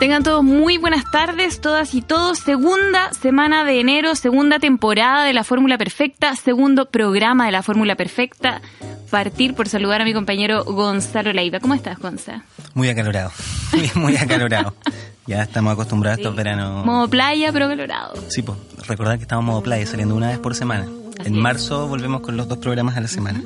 [0.00, 2.38] Tengan todos muy buenas tardes, todas y todos.
[2.38, 7.96] Segunda semana de enero, segunda temporada de la Fórmula Perfecta, segundo programa de la Fórmula
[7.96, 8.62] Perfecta.
[9.10, 11.60] Partir por saludar a mi compañero Gonzalo Leiva.
[11.60, 12.40] ¿Cómo estás, Gonzalo?
[12.72, 13.30] Muy acalorado,
[13.74, 14.74] muy, muy acalorado.
[15.26, 16.86] ya estamos acostumbrados a estos veranos.
[16.86, 18.14] Modo playa, pero acalorado.
[18.28, 18.56] Sí, pues,
[18.88, 20.86] recordar que estamos modo playa, saliendo una vez por semana.
[21.26, 23.42] en marzo volvemos con los dos programas a la semana.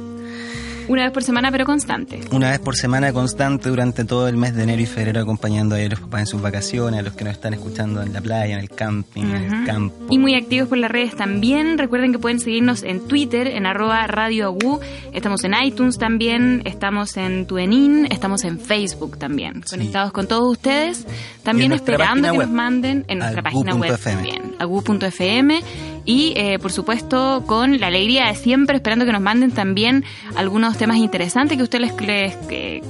[0.88, 2.20] Una vez por semana, pero constante.
[2.30, 5.78] Una vez por semana constante durante todo el mes de enero y febrero, acompañando a
[5.78, 8.60] los papás en sus vacaciones, a los que nos están escuchando en la playa, en
[8.60, 9.94] el camping, en el campo.
[10.10, 11.78] Y muy activos por las redes también.
[11.78, 14.80] Recuerden que pueden seguirnos en Twitter, en arroba Radio Agu.
[15.12, 19.62] Estamos en iTunes también, estamos en Tuenin, estamos en Facebook también.
[19.68, 21.06] Conectados con todos ustedes.
[21.42, 25.62] También esperando que nos manden en nuestra página web también, agu.fm
[26.04, 30.04] y eh, por supuesto con la alegría de siempre esperando que nos manden también
[30.36, 32.36] algunos temas interesantes que a ustedes les,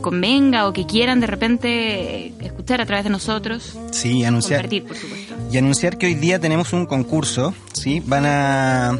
[0.00, 3.76] convenga o que quieran de repente escuchar a través de nosotros.
[3.92, 4.68] Sí, anunciar.
[5.52, 8.02] Y anunciar que hoy día tenemos un concurso, ¿sí?
[8.04, 8.98] Van a...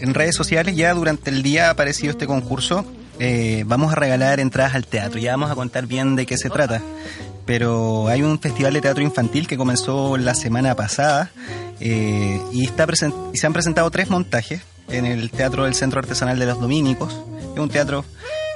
[0.00, 2.84] En redes sociales ya durante el día ha aparecido este concurso.
[3.18, 5.18] Eh, vamos a regalar entradas al teatro.
[5.18, 6.82] Ya vamos a contar bien de qué se trata
[7.48, 11.30] pero hay un festival de teatro infantil que comenzó la semana pasada
[11.80, 12.86] eh, y, está
[13.32, 17.18] y se han presentado tres montajes en el Teatro del Centro Artesanal de los Dominicos.
[17.54, 18.04] Es un teatro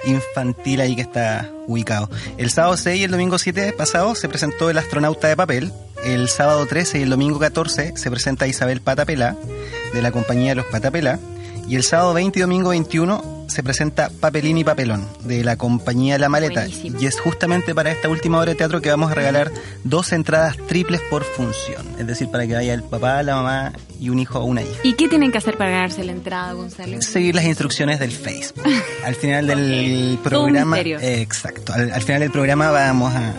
[0.05, 2.11] infantil ahí que está ubicado.
[2.37, 5.73] El sábado 6 y el domingo 7 pasado se presentó El astronauta de papel.
[6.05, 9.37] El sábado 13 y el domingo 14 se presenta Isabel Patapela
[9.95, 11.19] de la compañía Los Patapela.
[11.69, 16.19] Y el sábado 20 y domingo 21 se presenta Papelín y Papelón de la compañía
[16.19, 16.67] La Maleta.
[16.67, 19.51] Y es justamente para esta última hora de teatro que vamos a regalar
[19.85, 21.87] dos entradas triples por función.
[21.99, 24.81] Es decir, para que vaya el papá, la mamá y un hijo o una hija.
[24.83, 27.01] ¿Y qué tienen que hacer para ganarse la entrada, Gonzalo?
[27.03, 28.65] Seguir las instrucciones del Facebook.
[29.05, 30.81] Al final del programa.
[30.81, 31.73] exacto.
[31.73, 33.35] Al, final del programa vamos a.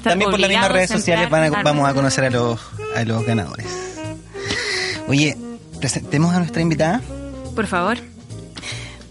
[0.00, 2.60] también por las mismas redes sociales vamos a conocer a los,
[2.96, 3.66] a los ganadores.
[5.08, 5.36] Oye,
[5.80, 7.00] presentemos a nuestra invitada.
[7.58, 7.98] Por favor.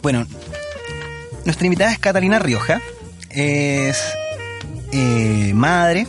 [0.02, 0.26] Bueno,
[1.44, 2.80] nuestra invitada es Catalina Rioja,
[3.30, 4.02] es
[4.94, 6.08] eh, madre,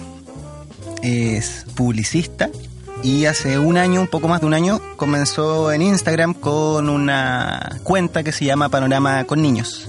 [1.02, 2.48] es publicista
[3.02, 7.80] y hace un año, un poco más de un año, comenzó en Instagram con una
[7.82, 9.88] cuenta que se llama Panorama con Niños.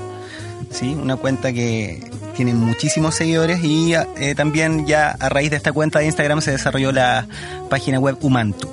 [0.72, 0.98] ¿sí?
[1.00, 2.04] Una cuenta que
[2.36, 6.50] tiene muchísimos seguidores y eh, también ya a raíz de esta cuenta de Instagram se
[6.50, 7.28] desarrolló la
[7.70, 8.68] página web Umantu.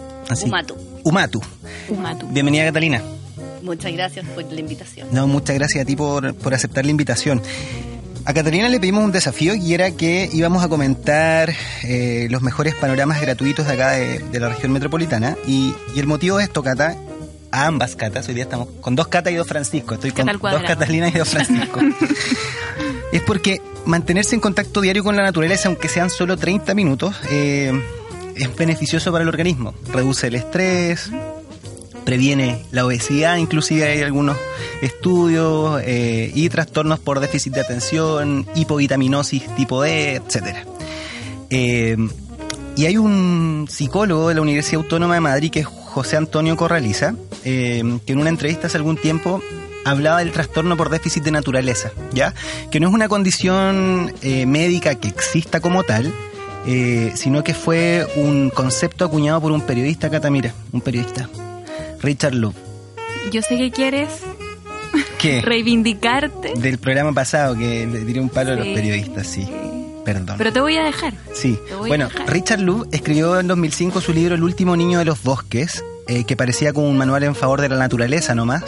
[0.47, 0.78] Umatu.
[1.04, 1.42] Umatu.
[1.91, 2.26] Umatu.
[2.28, 3.03] Bienvenida Catalina.
[3.66, 5.09] Muchas gracias por la invitación.
[5.10, 7.43] No, muchas gracias a ti por, aceptar la invitación.
[8.25, 12.77] A Catalina le pedimos un desafío y era que íbamos a comentar eh, los mejores
[12.77, 15.37] panoramas gratuitos de acá de, la región metropolitana.
[15.49, 16.97] Y, el motivo de esto, Cata,
[17.50, 20.62] a ambas Catas, hoy día estamos con dos Catas y dos Francisco, estoy con dos
[20.62, 21.81] Catalinas y dos Francisco.
[23.12, 27.72] es porque mantenerse en contacto diario con la naturaleza, aunque sean solo 30 minutos, eh,
[28.37, 29.75] es beneficioso para el organismo.
[29.93, 31.10] Reduce el estrés,
[32.06, 34.38] previene la obesidad, inclusive hay algunos
[34.80, 40.64] estudios eh, y trastornos por déficit de atención, hipovitaminosis tipo D, etcétera.
[41.50, 41.96] Eh,
[42.76, 47.14] y hay un psicólogo de la Universidad Autónoma de Madrid que es José Antonio Corraliza,
[47.44, 49.42] eh, que en una entrevista hace algún tiempo
[49.84, 52.34] hablaba del trastorno por déficit de naturaleza, ¿ya?
[52.70, 56.12] Que no es una condición médica que exista como tal,
[57.14, 61.30] sino que fue un concepto acuñado por un periodista catamira, un periodista
[62.06, 62.54] Richard Love.
[63.32, 64.08] Yo sé que quieres
[65.18, 65.40] ¿Qué?
[65.44, 66.52] reivindicarte.
[66.54, 69.44] Del programa pasado que le tiré un palo a los periodistas, sí.
[70.04, 70.36] Perdón.
[70.38, 71.14] Pero te voy a dejar.
[71.34, 71.58] Sí.
[71.78, 76.22] bueno, Richard Love escribió en 2005 su libro El último niño de los bosques, eh,
[76.22, 78.62] que parecía como un manual en favor de la naturaleza nomás.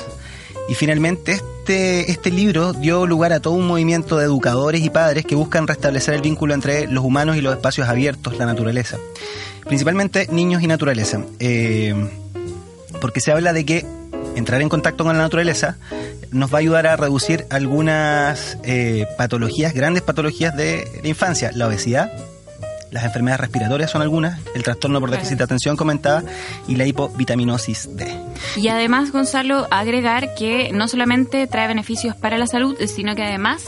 [0.69, 5.25] Y finalmente este, este libro dio lugar a todo un movimiento de educadores y padres
[5.25, 8.99] que buscan restablecer el vínculo entre los humanos y los espacios abiertos, la naturaleza.
[9.65, 11.23] Principalmente niños y naturaleza.
[11.39, 11.95] Eh,
[13.01, 13.87] porque se habla de que
[14.37, 15.77] entrar en contacto con la naturaleza
[16.31, 21.67] nos va a ayudar a reducir algunas eh, patologías, grandes patologías de la infancia, la
[21.67, 22.13] obesidad,
[22.91, 26.23] las enfermedades respiratorias son algunas, el trastorno por déficit de atención comentaba
[26.67, 28.07] y la hipovitaminosis D.
[28.57, 33.65] Y además, Gonzalo, agregar que no solamente trae beneficios para la salud, sino que además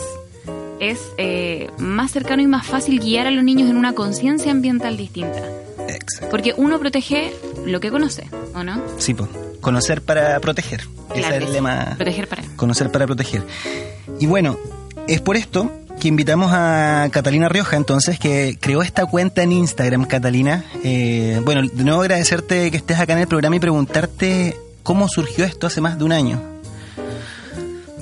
[0.81, 4.97] es eh, más cercano y más fácil guiar a los niños en una conciencia ambiental
[4.97, 5.43] distinta.
[5.87, 6.29] Exacto.
[6.31, 7.33] Porque uno protege
[7.67, 8.81] lo que conoce, ¿o no?
[8.99, 9.29] Sí, pues.
[9.61, 10.87] Conocer para proteger.
[11.15, 11.95] Ese es el lema.
[11.97, 12.43] Proteger para.
[12.57, 13.43] Conocer para proteger.
[14.19, 14.59] Y bueno,
[15.07, 15.71] es por esto
[16.01, 20.65] que invitamos a Catalina Rioja, entonces, que creó esta cuenta en Instagram, Catalina.
[20.83, 25.45] Eh, bueno, de nuevo agradecerte que estés acá en el programa y preguntarte cómo surgió
[25.45, 26.41] esto hace más de un año.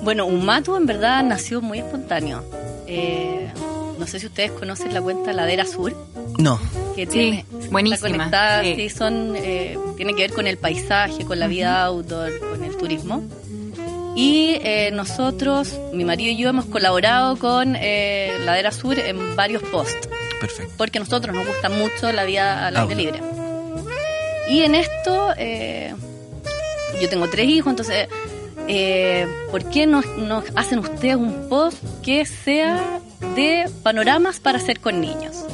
[0.02, 2.44] Bueno, un mato en verdad nació muy espontáneo.
[2.86, 3.50] Eh,
[3.98, 5.94] no sé si ustedes conocen la cuenta Ladera Sur.
[6.38, 6.58] No
[6.94, 8.74] que Sí, tiene, buenísima, está conectada, sí.
[8.76, 12.76] sí, son, eh, tiene que ver con el paisaje, con la vida outdoor, con el
[12.76, 13.22] turismo.
[14.16, 19.62] Y eh, nosotros, mi marido y yo, hemos colaborado con eh, Ladera Sur en varios
[19.62, 20.08] posts,
[20.40, 20.72] Perfecto.
[20.76, 23.20] porque a nosotros nos gusta mucho la vida al aire libre.
[24.48, 25.94] Y en esto, eh,
[27.00, 28.08] yo tengo tres hijos, entonces,
[28.68, 33.00] eh, ¿por qué no nos hacen ustedes un post que sea
[33.34, 35.44] de panoramas para hacer con niños?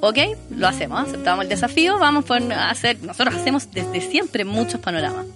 [0.00, 0.18] Ok,
[0.50, 5.26] lo hacemos, aceptamos el desafío, vamos a hacer, nosotros hacemos desde siempre muchos panoramas.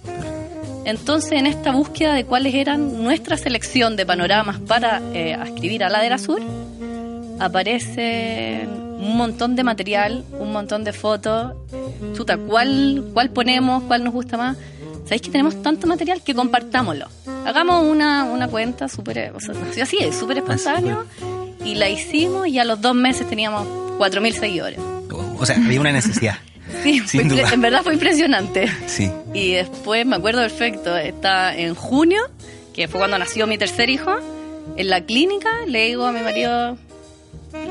[0.83, 5.89] Entonces, en esta búsqueda de cuáles eran nuestra selección de panoramas para eh, escribir a
[5.89, 6.41] Ladera Sur,
[7.39, 11.53] aparece un montón de material, un montón de fotos.
[12.13, 13.83] Chuta, ¿cuál, cuál ponemos?
[13.83, 14.57] ¿Cuál nos gusta más?
[15.07, 17.07] ¿Sabéis que tenemos tanto material que compartámoslo?
[17.45, 21.05] Hagamos una, una cuenta súper, o sea, nació así, es súper espontáneo,
[21.63, 23.65] y la hicimos y a los dos meses teníamos
[23.99, 24.79] 4.000 seguidores.
[25.39, 26.35] O sea, había una necesidad.
[26.83, 27.53] Sí, duda.
[27.53, 28.69] en verdad fue impresionante.
[28.87, 29.09] Sí.
[29.33, 32.21] Y después me acuerdo perfecto, está en junio,
[32.73, 34.13] que fue cuando nació mi tercer hijo,
[34.75, 36.77] en la clínica le digo a mi marido,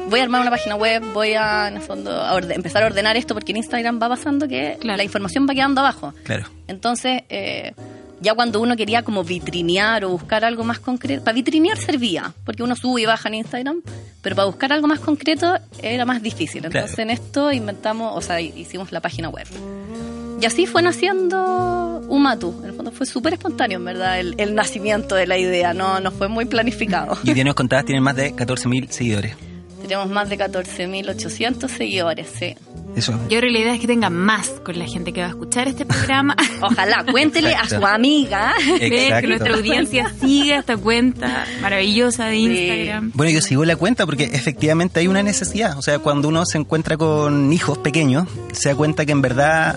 [0.08, 2.86] voy a armar una página web, voy a, en el fondo, a orde- empezar a
[2.86, 4.96] ordenar esto porque en Instagram va pasando que Claro.
[4.96, 6.12] la información va quedando abajo.
[6.24, 6.44] Claro.
[6.68, 7.72] Entonces, eh,
[8.20, 12.62] ya cuando uno quería como vitrinear o buscar algo más concreto, para vitrinear servía, porque
[12.62, 13.82] uno sube y baja en Instagram,
[14.22, 16.64] pero para buscar algo más concreto era más difícil.
[16.64, 17.02] Entonces Claro.
[17.02, 19.46] en esto inventamos, o sea, hicimos la página web.
[20.40, 22.58] Y así fue naciendo Umatu.
[22.62, 25.98] En el fondo fue súper espontáneo, en verdad, el, el nacimiento de la idea, no,
[26.00, 27.16] no fue muy planificado.
[27.24, 29.34] Y día nos contabas, tienen más de 14.000 seguidores.
[29.86, 32.54] Tenemos más de 14.800 seguidores, sí.
[32.96, 33.12] Eso.
[33.28, 35.30] Yo creo que la idea es que tenga más con la gente que va a
[35.30, 36.34] escuchar este programa.
[36.62, 38.54] Ojalá, cuéntele a su amiga.
[38.78, 42.44] Que nuestra audiencia siga esta cuenta maravillosa de Sí.
[42.46, 43.10] Instagram.
[43.14, 45.76] Bueno, yo sigo la cuenta porque efectivamente hay una necesidad.
[45.78, 49.76] O sea, cuando uno se encuentra con hijos pequeños, se da cuenta que en verdad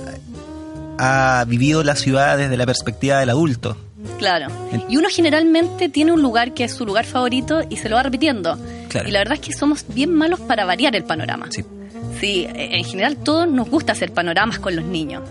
[0.98, 3.76] ha vivido la ciudad desde la perspectiva del adulto.
[4.18, 4.48] Claro.
[4.88, 8.04] Y uno generalmente tiene un lugar que es su lugar favorito y se lo va
[8.04, 8.58] repitiendo.
[8.90, 9.08] Claro.
[9.08, 11.48] Y la verdad es que somos bien malos para variar el panorama.
[11.50, 11.64] Sí.
[12.20, 15.24] Sí, en general todos nos gusta hacer panoramas con los niños.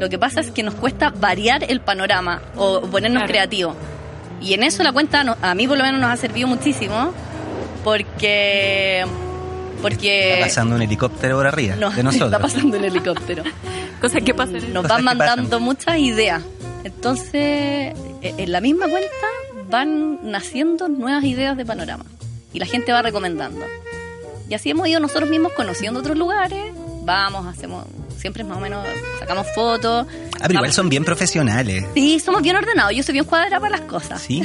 [0.00, 3.32] Lo que pasa es que nos cuesta variar el panorama o ponernos Claro.
[3.32, 3.76] creativos.
[4.42, 7.12] Y en eso la cuenta a mí por lo menos nos ha servido muchísimo
[7.84, 9.04] porque
[9.80, 12.32] porque Está pasando un helicóptero por arriba no, de nosotros.
[12.32, 13.42] está pasando el helicóptero.
[14.00, 15.62] Cosas que pasan en Nos Cosas van mandando pasan.
[15.62, 16.42] muchas ideas.
[16.84, 19.08] Entonces, eh, en la misma cuenta
[19.70, 22.04] van naciendo nuevas ideas de panorama.
[22.54, 23.66] Y la gente va recomendando.
[24.48, 26.72] Y así hemos ido nosotros mismos conociendo otros lugares.
[27.02, 27.84] Vamos, hacemos,
[28.18, 28.86] siempre más o menos
[29.18, 30.06] sacamos fotos.
[30.36, 31.84] Ah, pero igual son bien profesionales.
[31.94, 32.94] Sí, somos bien ordenados.
[32.94, 34.22] Yo soy bien cuadrada para las cosas.
[34.26, 34.42] Sí.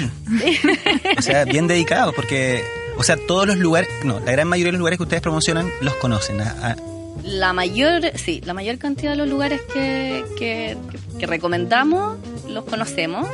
[1.18, 2.64] O sea, bien dedicados porque,
[2.98, 5.70] o sea, todos los lugares, no, la gran mayoría de los lugares que ustedes promocionan
[5.82, 6.42] los conocen.
[6.42, 6.76] Ah, ah,
[7.24, 12.18] La mayor, sí, la mayor cantidad de los lugares que, que, que- que recomendamos
[12.48, 13.28] los conocemos.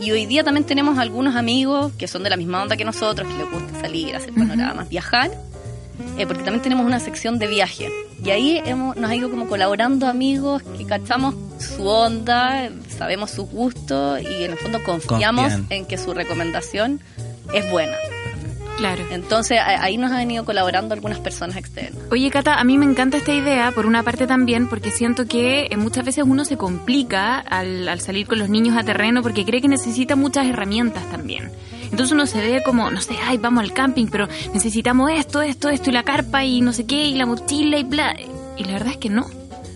[0.00, 3.28] Y hoy día también tenemos algunos amigos que son de la misma onda que nosotros,
[3.28, 5.30] que les gusta salir, hacer panoramas, viajar,
[6.16, 7.88] eh, porque también tenemos una sección de viaje.
[8.24, 13.50] Y ahí hemos, nos ha ido como colaborando amigos que cachamos su onda, sabemos sus
[13.50, 15.66] gustos y en el fondo confiamos Confían.
[15.68, 17.00] en que su recomendación
[17.52, 17.96] es buena.
[18.80, 19.04] Claro.
[19.10, 22.02] Entonces ahí nos han venido colaborando algunas personas externas.
[22.10, 25.68] Oye, Cata, a mí me encanta esta idea, por una parte también, porque siento que
[25.70, 29.44] eh, muchas veces uno se complica al, al salir con los niños a terreno porque
[29.44, 31.52] cree que necesita muchas herramientas también.
[31.84, 35.68] Entonces uno se ve como, no sé, ay, vamos al camping, pero necesitamos esto, esto,
[35.68, 38.16] esto, y la carpa, y no sé qué, y la mochila, y bla.
[38.56, 39.26] Y la verdad es que no.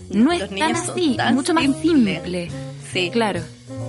[0.09, 2.49] No es tan así, tan mucho más simple.
[2.91, 3.09] Sí.
[3.11, 3.41] Claro.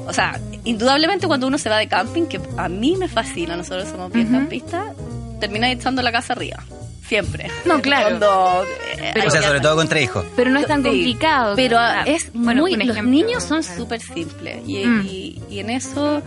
[0.06, 3.88] O sea, indudablemente cuando uno se va de camping, que a mí me fascina, nosotros
[3.88, 4.94] somos bien campistas,
[5.40, 6.62] termina echando la casa arriba.
[7.08, 7.48] Siempre.
[7.64, 8.18] No, claro.
[8.18, 8.64] Cuando,
[8.98, 10.24] eh, Pero- o sea, sobre todo contra hijos.
[10.34, 11.54] Pero no es tan Sí, complicado.
[11.54, 12.74] Pero Ah, es bueno, muy.
[12.74, 13.76] Los niños son claro.
[13.80, 14.62] súper simples.
[14.66, 15.06] Y, Mm.
[15.06, 16.20] y- y en eso,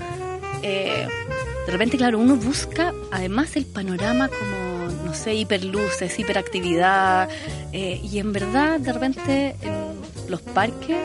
[0.63, 1.05] eh,
[1.65, 7.27] de repente, claro, uno busca además el panorama como, no sé, hiperluces, hiperactividad.
[7.74, 10.98] eh, y en verdad, de repente, en los parques,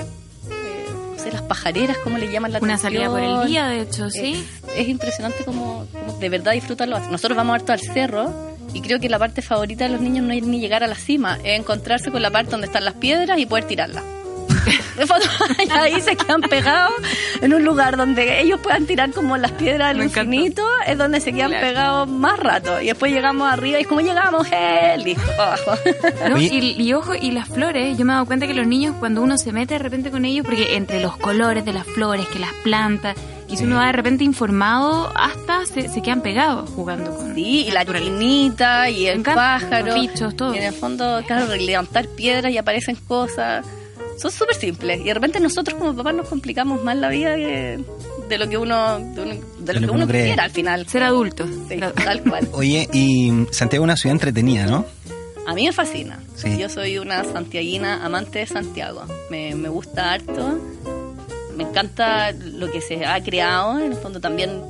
[1.25, 2.93] sé, las pajareras, como le llaman la Una atención.
[3.03, 4.47] salida por el día, de hecho, sí.
[4.69, 6.99] Es, es impresionante como, como de verdad disfrutarlo.
[7.11, 8.33] Nosotros vamos harto al cerro
[8.73, 10.95] y creo que la parte favorita de los niños no es ni llegar a la
[10.97, 14.03] cima, es encontrarse con la parte donde están las piedras y poder tirarlas.
[14.97, 16.93] De ahí se quedan pegados
[17.41, 21.21] en un lugar donde ellos puedan tirar como las piedras del Me infinito, es donde
[21.21, 21.67] se quedan Claro.
[21.67, 22.81] pegados más rato.
[22.81, 24.97] Y después llegamos arriba y es como llegamos, ¡eh!
[24.99, 25.73] Listo, para abajo.
[26.31, 26.39] ¿no?
[26.39, 29.23] Y, y ojo, y las flores, yo me he dado cuenta que los niños cuando
[29.23, 32.39] uno se mete de repente con ellos, porque entre los colores de las flores, que
[32.39, 33.17] las plantas,
[33.49, 37.67] Y si uno va de repente informado, hasta se, se quedan pegados jugando con Sí,
[37.69, 39.87] y la chinita y el encanta, pájaro.
[39.87, 40.55] los bichos, todo.
[40.55, 43.67] Y en el fondo, claro, levantar piedras y aparecen cosas.
[44.19, 45.01] Son súper simples.
[45.01, 47.79] Y de repente nosotros como papás nos complicamos más la vida que
[48.29, 50.23] de lo que uno, de, uno- de lo que uno cree.
[50.23, 50.87] quisiera al final.
[50.89, 51.47] Ser adulto.
[51.69, 52.49] Sí, tal cual.
[52.53, 54.85] Oye, y Santiago es una ciudad entretenida, ¿no?
[55.47, 56.21] A mí me fascina.
[56.37, 56.57] Sí.
[56.57, 59.03] Yo soy una santiaguina amante de Santiago.
[59.31, 60.59] Me, me gusta harto.
[61.57, 63.79] Me encanta lo que se ha creado.
[63.79, 64.63] En el fondo también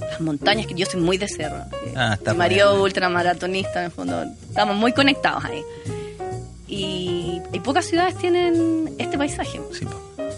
[0.00, 1.64] las montañas, que yo soy muy de cerro.
[1.96, 4.22] Ah, está Mi marido ultramaratonista, en el fondo.
[4.48, 5.62] Estamos muy conectados ahí.
[6.70, 9.60] Y, y pocas ciudades tienen este paisaje.
[9.72, 9.86] Sí.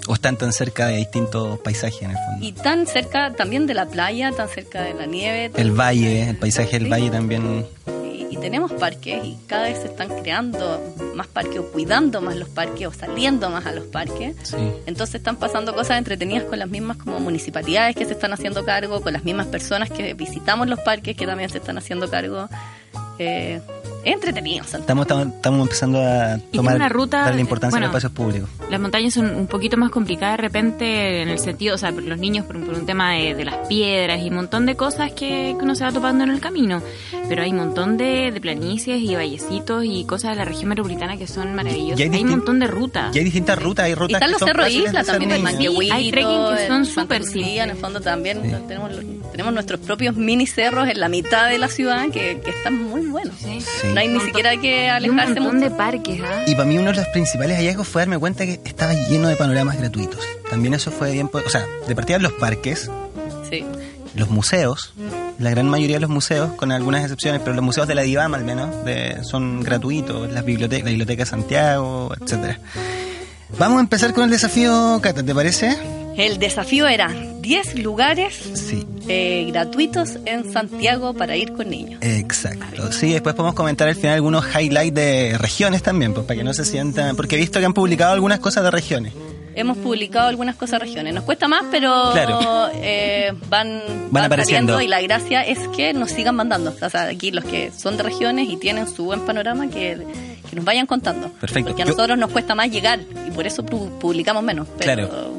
[0.09, 2.45] O están tan cerca de distintos paisajes en el fondo.
[2.47, 5.51] Y tan cerca también de la playa, tan cerca de la nieve.
[5.57, 6.89] El valle, el paisaje del Sí.
[6.91, 7.67] valle también.
[8.05, 10.81] y, y tenemos parques y cada vez se están creando
[11.15, 14.35] más parques o cuidando más los parques o saliendo más a los parques.
[14.43, 14.57] Sí.
[14.87, 19.03] Entonces están pasando cosas entretenidas con las mismas como municipalidades que se están haciendo cargo,
[19.03, 22.49] con las mismas personas que visitamos los parques que también se están haciendo cargo.
[23.19, 23.61] Eh,
[24.05, 24.65] entretenido.
[24.65, 28.49] Estamos, estamos, estamos empezando a tomar una ruta, darle importancia bueno, a los espacios públicos.
[28.71, 32.03] Las montañas son un poquito más complicadas de repente en el sentido, o sea, por
[32.03, 35.11] los niños por, por un tema de, de las piedras y un montón de cosas
[35.13, 36.83] que, que uno se va topando en el camino.
[37.29, 41.17] Pero hay un montón de, de planicies y vallecitos y cosas de la región metropolitana
[41.17, 42.01] que son maravillosas.
[42.01, 43.15] Y hay Hay, un montón de rutas.
[43.15, 45.43] Y hay distintas rutas, hay Y rutas están que los cerros de isla también, el.
[45.43, 47.59] Manquehuito, Hay trekking que son súper simples.
[47.59, 48.51] En el fondo también Sí.
[48.69, 48.91] tenemos,
[49.31, 53.03] tenemos nuestros propios mini cerros en la mitad de la ciudad que, que están muy
[53.07, 53.35] buenos.
[53.39, 53.61] Sí.
[53.61, 53.92] Sí.
[53.93, 55.71] No hay ni siquiera que Y un alejarse montón mucho.
[55.71, 56.43] de parques, ¿ah?
[56.47, 59.37] Y para mí uno de los principales hallazgos fue darme cuenta que estaba lleno de
[59.37, 60.21] panoramas gratuitos.
[60.51, 61.29] También eso fue bien...
[61.33, 62.91] O sea, de partida los parques,
[63.51, 63.65] Sí.
[64.15, 64.95] los museos,
[65.39, 68.35] la gran mayoría de los museos, con algunas excepciones, pero los museos de la DIVAM
[68.35, 72.59] al menos, de- son gratuitos, las bibliotecas, la Biblioteca de Santiago, etcétera.
[73.59, 75.77] Vamos a empezar con el desafío, Cata, ¿te parece?
[76.16, 77.09] El desafío era
[77.40, 81.99] 10 lugares Sí, eh, gratuitos en Santiago para ir con niños.
[82.02, 82.92] exacto.
[82.92, 86.52] Sí, después podemos comentar al final algunos highlights de regiones también, pues para que no
[86.54, 87.16] se sientan...
[87.16, 89.12] Porque he visto que han publicado algunas cosas de regiones.
[89.54, 91.12] Hemos publicado algunas cosas regiones.
[91.14, 92.71] Nos cuesta más, pero Claro.
[92.75, 94.81] eh, van, Van apareciendo.
[94.81, 96.75] y la gracia es que nos sigan mandando.
[96.81, 99.99] O sea, aquí los que son de regiones y tienen su buen panorama, que,
[100.49, 101.28] que nos vayan contando.
[101.40, 101.69] Perfecto.
[101.71, 104.69] Porque a Yo- nosotros nos cuesta más llegar y por eso pu- publicamos menos.
[104.78, 105.33] Pero Claro.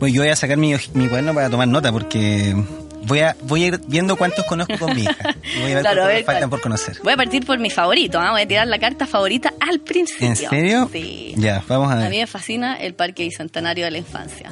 [0.00, 2.56] Bueno, yo voy a sacar mi, mi cuaderno para tomar nota porque
[3.04, 5.36] voy a, voy a ir viendo cuántos conozco con mi hija.
[5.60, 6.50] Voy a ver Claro, a cuántos ver me faltan cuál.
[6.50, 6.96] por conocer.
[7.04, 8.18] Voy a partir por mi favorito.
[8.18, 8.32] ¿ah?
[8.32, 10.26] Voy a tirar la carta favorita al principio.
[10.28, 10.88] ¿En serio?
[10.90, 11.34] Sí.
[11.36, 12.10] Ya, vamos a A ver.
[12.10, 14.50] mí me fascina el Parque Bicentenario de la Infancia.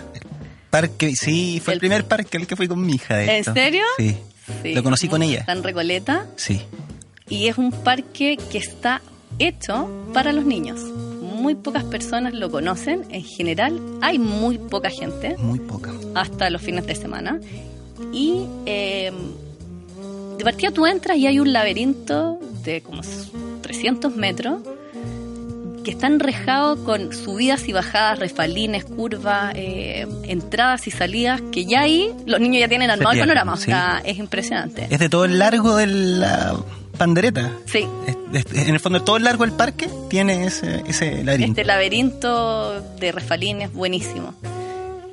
[0.71, 3.17] Parque, sí, fue el, El- primer parque al que fui con mi hija.
[3.17, 3.83] De ¿En serio?
[3.97, 4.17] Sí.
[4.63, 4.75] Sí.
[4.75, 5.41] Lo conocí con ella.
[5.41, 6.61] Está en Recoleta Sí.
[7.29, 9.01] y es un parque que está
[9.39, 10.81] hecho para los niños.
[11.39, 13.05] Muy pocas personas lo conocen.
[13.11, 15.93] En general, hay muy poca gente Muy poca.
[16.15, 17.41] hasta los fines de semana.
[18.13, 19.13] Y eh,
[20.37, 23.03] de partida tú entras y hay un laberinto de como
[23.63, 24.61] 300 metros
[25.85, 31.81] que está enrejado con subidas y bajadas, refalines, curvas, eh, entradas y salidas, que ya
[31.81, 33.55] ahí los niños ya tienen armado el panorama.
[33.55, 34.87] O sea, es impresionante.
[34.91, 36.57] Es de todo el largo de la
[36.99, 37.51] pandereta.
[37.65, 41.61] Sí, es- en el fondo, todo el largo del parque tiene ese, ese laberinto.
[41.61, 44.35] Este laberinto de refalines buenísimo.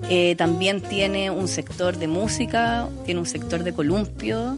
[0.10, 4.58] Eh, también tiene un sector de música, tiene un sector de columpio,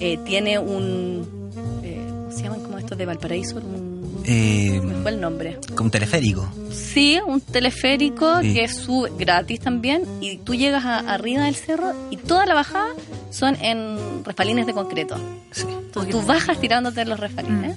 [0.00, 1.50] eh, tiene un...
[1.82, 3.56] eh, ¿Cómo se llaman como estos de Valparaíso?
[3.56, 3.93] Un,
[4.26, 5.58] Eh, ¿Me fue el nombre?
[5.76, 6.48] con teleférico.
[6.72, 8.54] Sí, un teleférico Sí.
[8.54, 12.88] que sube gratis también y tú llegas a- arriba del cerro y toda la bajada
[13.30, 15.16] son en refalines de concreto.
[15.50, 15.66] Sí.
[15.68, 17.76] Entonces tú bajas tirándote en los refalines.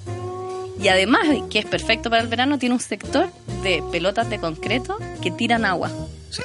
[0.82, 3.30] Y además, que es perfecto para el verano, tiene un sector
[3.63, 5.89] de pelotas de concreto que tiran agua.
[6.30, 6.44] Sí.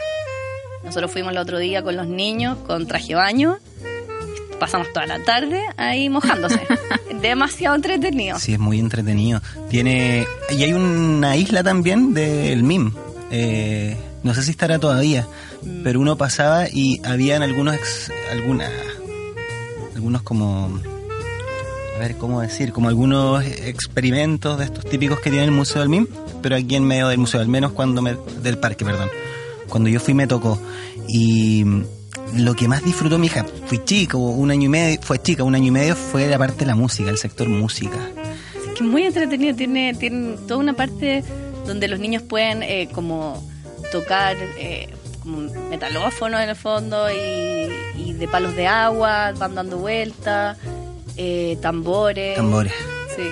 [0.85, 3.59] Nosotros fuimos el otro día con los niños con traje baño.
[4.63, 6.61] Pasamos toda la tarde ahí mojándose.
[7.21, 8.39] Demasiado entretenido.
[8.39, 9.41] Sí, es muy entretenido.
[9.69, 10.25] Tiene.
[10.57, 12.93] Y hay una isla también del MIM.
[13.33, 15.27] Eh, no sé si estará todavía.
[15.83, 17.75] Pero uno pasaba y habían algunos.
[17.75, 18.69] ex- alguna,
[19.97, 20.79] algunos como.
[21.97, 22.73] A ver, ¿cómo decir?
[22.73, 26.07] Como algunos experimentos de estos típicos que tiene el Museo del MIM.
[26.41, 28.17] Pero aquí en medio del museo, al menos cuando me.
[28.45, 29.09] del parque, perdón.
[29.69, 30.57] Cuando yo fui me tocó.
[31.09, 31.65] Y
[32.37, 35.55] lo que más disfrutó mi hija, fui chico, un año y medio, fue chica, un
[35.55, 37.99] año y medio, fue la parte de la música, el sector música.
[38.55, 39.55] Es que muy entretenido.
[39.57, 41.25] Tiene, tiene toda una parte
[41.67, 43.43] donde los niños pueden eh, como
[43.91, 44.89] tocar eh,
[45.23, 50.59] como metalófono en el fondo y, y de palos de agua, van dando vueltas,
[51.17, 52.37] eh, tambores.
[52.37, 52.73] Tambores.
[53.15, 53.23] Sí,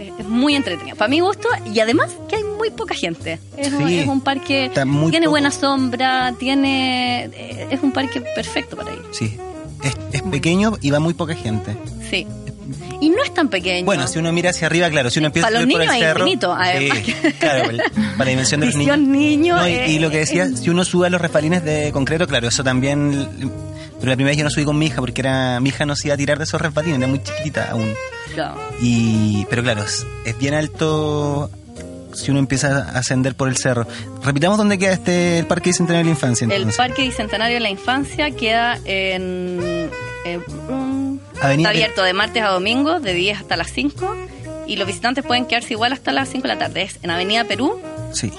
[0.00, 0.96] es, es muy entretenido.
[0.96, 3.38] Para mi gusto, y además que hay muy poca gente.
[3.56, 5.30] Es, Sí, un, es un parque, tiene poco.
[5.30, 9.00] buena sombra, tiene eh, es un parque perfecto para ir.
[9.12, 9.36] Sí.
[9.82, 11.76] Es, es pequeño y va muy poca gente.
[12.08, 12.26] Sí.
[13.00, 13.84] Y no es tan pequeño.
[13.84, 15.82] Bueno, si uno mira hacia arriba, claro, si uno empieza Para a los subir por
[15.82, 16.20] el niños es cerro.
[16.24, 17.64] infinito, además sí, claro,
[18.16, 18.96] para la dimensión de los niños.
[18.98, 21.64] Visión niño, No, y, eh, y lo que decía, si uno sube a los refalines
[21.64, 23.28] de concreto, claro, eso también.
[23.98, 25.96] Pero la primera vez yo no subí con mi hija porque era mi hija no
[25.96, 27.92] se iba a tirar de esos refalines, era muy chiquitita aún.
[28.34, 28.54] Claro.
[28.80, 31.50] Y, pero claro, es, es bien alto
[32.14, 33.86] si uno empieza a ascender por el cerro.
[34.22, 36.48] Repitamos dónde queda este el Parque Bicentenario de la Infancia.
[36.50, 36.66] El.
[36.72, 39.90] Parque Bicentenario de la Infancia queda en...
[40.24, 40.40] eh,
[41.34, 44.16] está abierto de martes a domingo, de 10 hasta las 5.
[44.66, 46.82] Y los visitantes pueden quedarse igual hasta las 5 de la tarde.
[46.82, 47.80] Es en Avenida Perú,
[48.12, 48.30] Sí,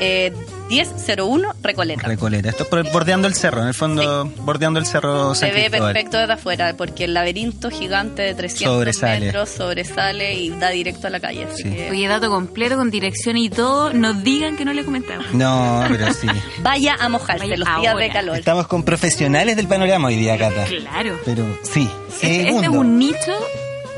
[0.00, 0.32] eh,
[0.76, 2.02] 1001 Recoleta.
[2.08, 2.48] Recoleta.
[2.48, 6.16] Esto es por, bordeando el cerro, en el fondo, bordeando el cerro Se ve perfecto
[6.18, 9.26] desde afuera porque el laberinto gigante de 300 Sobresale.
[9.26, 11.44] metros sobresale y da directo a la calle.
[11.44, 11.70] Así Sí.
[11.70, 15.26] que Oye, dato completo con dirección y todo, nos digan que no le comentamos.
[15.34, 16.26] No, pero sí.
[16.62, 18.04] vaya a mojarse Vaya los días ahora.
[18.06, 18.36] de calor.
[18.38, 20.64] Estamos con profesionales del panorama hoy día, Cata.
[20.64, 21.18] Claro.
[21.24, 21.88] Pero sí.
[22.12, 23.32] Este, este es un nicho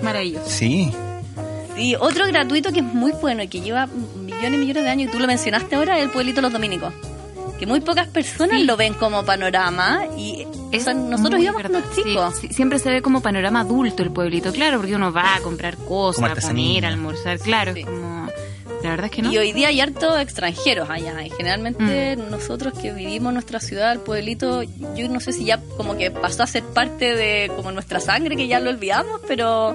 [0.03, 0.49] maravilloso.
[0.51, 0.91] Sí.
[1.77, 3.89] Sí, otro gratuito que es muy bueno y que lleva
[4.37, 6.93] millones y millones de años, y tú lo mencionaste ahora, el pueblito Los Dominicos.
[7.59, 8.65] Que muy pocas personas Sí.
[8.65, 11.81] lo ven como panorama y o Es sea, nosotros íbamos verdad.
[11.81, 12.35] cuando chicos.
[12.41, 15.41] Sí, sí, siempre se ve como panorama adulto el pueblito, claro, porque uno va a
[15.41, 17.81] comprar cosas, a comer, a almorzar, claro, Sí.
[17.81, 18.25] es como...
[18.83, 19.33] La verdad es que no.
[19.33, 21.25] Y hoy día hay hartos extranjeros allá.
[21.25, 25.59] Y generalmente nosotros que vivimos en nuestra ciudad, el pueblito, yo no sé si ya
[25.79, 29.75] como que pasó a ser parte de como nuestra sangre, que ya lo olvidamos, pero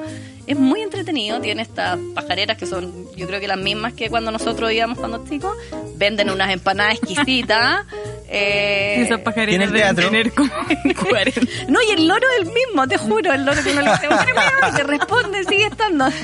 [0.50, 1.40] es muy entretenido.
[1.40, 5.24] Tiene estas pajareras que son, yo creo que las mismas que cuando nosotros íbamos cuando
[5.28, 5.56] chicos.
[5.96, 7.86] Venden unas empanadas exquisitas.
[8.30, 10.06] eh, Esas ¿Tiene pajaritas el deben teatro?
[10.06, 10.50] tener como
[11.10, 11.42] 40.
[11.68, 14.76] No, y el loro es el mismo, te juro, el loro que no le y
[14.76, 16.06] te responde, sigue estando.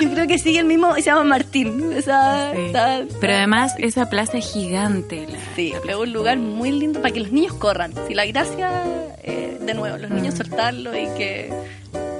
[0.00, 1.94] Yo creo que sigue el mismo, se llama Martín.
[1.96, 2.60] O sea, Sí.
[2.66, 5.26] está- Pero además esa plaza es gigante.
[5.28, 7.92] la- sí, es un lugar muy lindo para que los niños corran.
[8.06, 8.82] Si la gracia,
[9.22, 10.36] eh, de nuevo, los niños Mm.
[10.38, 11.50] soltarlo y que,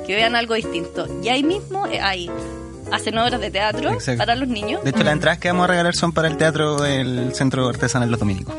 [0.07, 1.07] que vean algo distinto.
[1.23, 2.31] Y ahí mismo eh, hay,
[2.92, 4.19] hacen obras de teatro Exacto.
[4.19, 4.83] para los niños.
[4.85, 8.11] De hecho, las entradas que vamos a regalar son para el teatro del Centro Artesanal
[8.11, 8.55] Los Dominicos.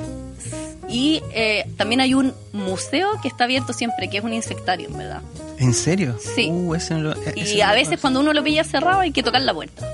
[0.89, 4.97] Y eh, también hay un museo que está abierto siempre, que es un insectario, en
[4.97, 5.21] verdad.
[5.57, 6.17] ¿En serio?
[6.19, 6.49] Sí.
[6.49, 9.12] Uh, ese no lo- ese Y no a veces cuando uno lo pilla cerrado hay
[9.12, 9.86] que tocar la puerta.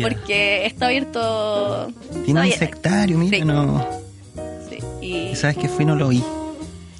[0.00, 1.88] Porque está abierto...
[2.24, 3.44] Tiene un insectario, mira, Sí.
[3.44, 3.86] no.
[4.68, 4.78] Sí.
[5.06, 6.18] Y, ¿Sabes que fui y no lo oí?
[6.18, 6.24] es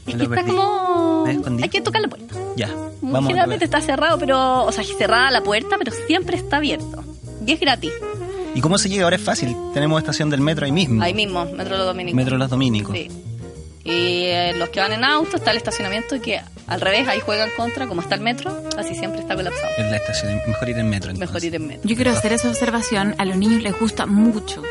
[0.07, 0.51] Me que lo está perdí.
[0.57, 1.25] como...
[1.63, 2.35] Hay que tocar la puerta.
[2.57, 2.69] Ya,
[3.01, 3.29] vamos.
[3.29, 4.65] Generalmente está cerrado, pero...
[4.65, 7.05] O sea, cerrada la puerta, pero siempre está abierto.
[7.47, 7.93] Y es gratis.
[8.55, 9.05] ¿Y cómo se llega?
[9.05, 9.57] Ahora es fácil.
[9.73, 11.03] Tenemos estación del metro ahí mismo.
[11.03, 12.17] Ahí mismo, Metro Los Dominicos.
[12.17, 12.97] Metro Los Dominicos.
[12.97, 13.09] Sí.
[13.85, 17.21] Y eh, los que van en auto está el estacionamiento y que al revés ahí
[17.21, 19.69] juegan contra, como está el metro, así siempre está colapsado.
[19.77, 20.41] Es la estación.
[20.47, 21.11] Mejor ir en metro.
[21.11, 21.29] Entonces.
[21.29, 21.89] Mejor ir en metro.
[21.89, 23.15] Yo quiero hacer esa observación.
[23.19, 24.63] A los niños les gusta mucho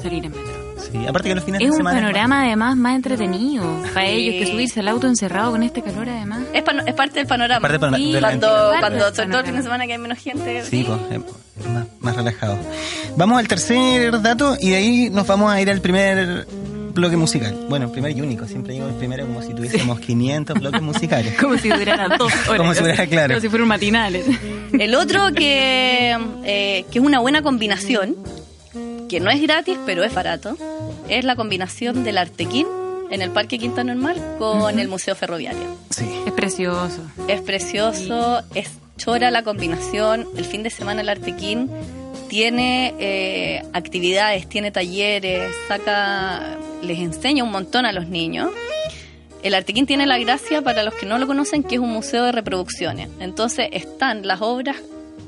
[0.00, 0.61] salir en metro.
[0.92, 2.00] Sí, aparte que los fines Es de un semana.
[2.00, 4.12] panorama además más entretenido para Sí.
[4.12, 6.40] ellos que subirse al auto encerrado con este calor además.
[6.52, 7.60] Es, es parte del panorama.
[7.60, 9.98] Parte del panorama- Sí, de cuando, cuando sobre todo el fin de semana que hay
[9.98, 10.62] menos gente.
[10.64, 12.58] Sí, pues, eh, más, más relajado.
[13.16, 16.46] Vamos al tercer dato y de ahí nos vamos a ir al primer
[16.94, 17.56] bloque musical.
[17.70, 18.46] Bueno, el primer y único.
[18.46, 21.34] Siempre digo el primero como si tuviésemos 500 bloques musicales.
[21.40, 22.58] Como si duraran dos horas.
[22.58, 23.28] Como si claro.
[23.34, 24.26] Como si fueran matinales.
[24.78, 28.16] El otro que, eh, que es una buena combinación,
[29.12, 30.56] que no es gratis, pero es barato,
[31.06, 32.66] es la combinación del Artequín
[33.10, 35.76] en el Parque Quinta Normal con el Museo Ferroviario.
[35.90, 36.06] Sí.
[36.26, 37.02] Es precioso.
[37.28, 40.26] Es precioso, es chora la combinación.
[40.34, 41.68] El fin de semana el Artequín
[42.30, 48.50] tiene eh, actividades, tiene talleres, saca, les enseña un montón a los niños.
[49.42, 52.24] El Artequín tiene la gracia, para los que no lo conocen, que es un museo
[52.24, 53.10] de reproducciones.
[53.20, 54.76] Entonces están las obras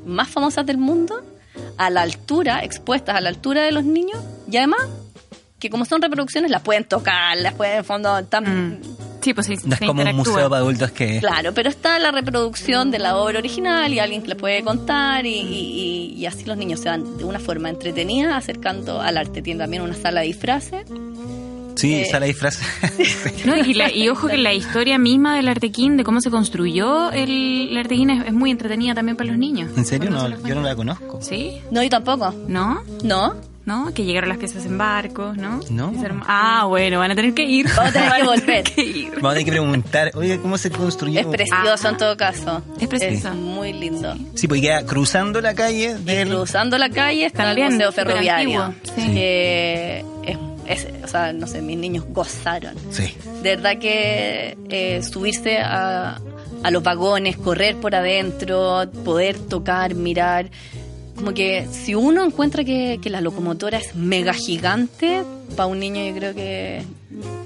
[0.06, 1.22] más famosas del mundo
[1.78, 4.18] a la altura, expuestas a la altura de los niños,
[4.50, 4.80] y además
[5.58, 8.80] que como son reproducciones las pueden tocar, las pueden en fondo tan Mm.
[9.22, 11.18] Sí, pues sí, No es como un museo para adultos que.
[11.18, 15.24] Claro, pero está la reproducción de la obra original y alguien que le puede contar
[15.24, 19.16] y, y- y- y así los niños se van de una forma entretenida acercando al
[19.16, 19.40] arte.
[19.40, 20.84] Tiene también una sala de disfraces.
[21.84, 22.58] Sí, Eh, sale disfraz.
[23.44, 27.10] No, y, la- y ojo que la historia misma del Artequín, de cómo se construyó
[27.12, 29.70] el, el Artequín, es, es muy entretenida también para los niños.
[29.76, 30.10] ¿En serio?
[30.10, 31.20] No, yo no la conozco.
[31.20, 31.60] ¿Sí?
[31.70, 32.34] No, yo tampoco.
[32.48, 32.82] ¿No?
[33.02, 33.34] No.
[33.66, 33.94] ¿No?
[33.94, 35.60] Que llegaron las piezas en barcos, ¿no?
[35.70, 35.90] No.
[35.90, 37.66] Es Ah, bueno, van a tener que ir.
[37.74, 38.62] Vamos a tener que volver.
[38.64, 39.10] que ir.
[39.16, 41.20] Vamos a tener que preguntar, oye, ¿cómo se construyó?
[41.20, 41.90] Es precioso Ah.
[41.90, 42.62] en todo caso.
[42.78, 43.32] Es precioso.
[43.34, 44.14] muy lindo.
[44.34, 46.28] Sí, pues queda cruzando la calle Y del.
[46.28, 48.62] cruzando la calle está el Museo Ferroviario.
[48.64, 49.14] antiguo, sí.
[49.14, 52.74] Que es, es- o sea, no sé, mis niños gozaron.
[52.90, 53.14] Sí.
[53.42, 56.20] De verdad que eh, subirse a,
[56.62, 60.50] a los vagones, correr por adentro, poder tocar, mirar.
[61.16, 65.22] como que si uno encuentra que, que la locomotora es mega gigante,
[65.56, 66.82] para un niño yo creo que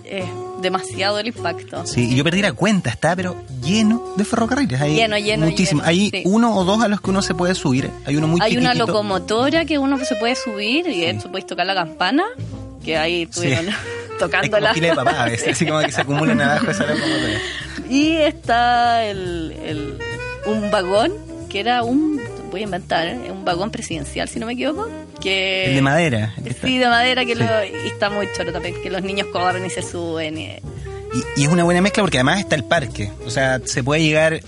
[0.05, 0.25] es
[0.63, 1.87] demasiado el impacto.
[1.87, 4.81] Sí, y yo perdí la cuenta, está pero lleno de ferrocarriles.
[4.81, 5.83] Hay Lleno, lleno, Muchísimo.
[5.83, 6.23] lleno, Hay sí.
[6.25, 7.91] uno o dos a los que uno se puede subir.
[8.07, 11.01] Hay uno muy Hay una locomotora que uno se puede subir y Sí.
[11.01, 12.25] de hecho tocar la campana,
[12.85, 13.75] que ahí estuvieron Hay
[14.19, 14.61] tocándola.
[14.71, 16.85] como fila de papá a veces, así como que se acumulan abajo esa.
[17.91, 19.99] Y está el, el-
[20.47, 21.13] un vagón
[21.49, 23.19] que era un, voy a inventar, ¿eh?
[23.31, 24.89] un vagón presidencial, si no me equivoco,
[25.23, 26.35] que El de madera.
[26.37, 27.43] el que está- Sí, de madera que Sí.
[27.43, 30.37] lo, y está muy choro también, que los niños corren y se suben.
[30.37, 30.59] y-
[31.37, 33.11] Y, y es una buena mezcla porque además está el parque.
[33.25, 34.41] O sea, se puede llegar.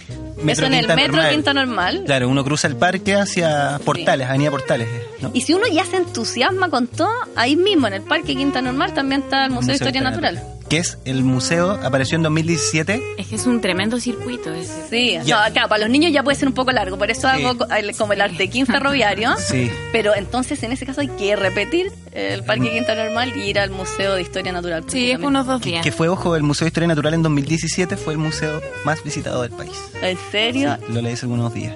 [0.47, 1.33] Eso en el Quinta metro Normal.
[1.33, 2.03] Quinta Normal.
[2.07, 4.89] Claro, uno cruza el parque hacia Portales, Avenida Portales.
[5.21, 5.31] ¿no?
[5.35, 8.95] Y si uno ya se entusiasma con todo, ahí mismo en el Parque Quinta Normal
[8.95, 10.43] también está el Museo, de Historia Natural.
[10.71, 13.03] Que es el museo, apareció en 2017.
[13.19, 14.89] Es que es un tremendo circuito ese.
[14.89, 17.43] Sí, no, claro, para los niños ya puede ser un poco largo, por eso Sí.
[17.45, 19.35] hago el- como el Artequín ferroviario.
[19.39, 19.69] Sí.
[19.91, 23.71] Pero entonces en ese caso hay que repetir el Parque Quinta Normal y ir al
[23.71, 24.85] Museo de Historia Natural.
[24.87, 25.83] Sí, es unos dos días.
[25.83, 29.43] Que fue, ojo, el Museo de Historia Natural en 2017 fue el museo más visitado
[29.43, 29.73] del país.
[30.01, 30.79] ¿En serio?
[30.87, 31.75] Sí, lo leí hace algunos días.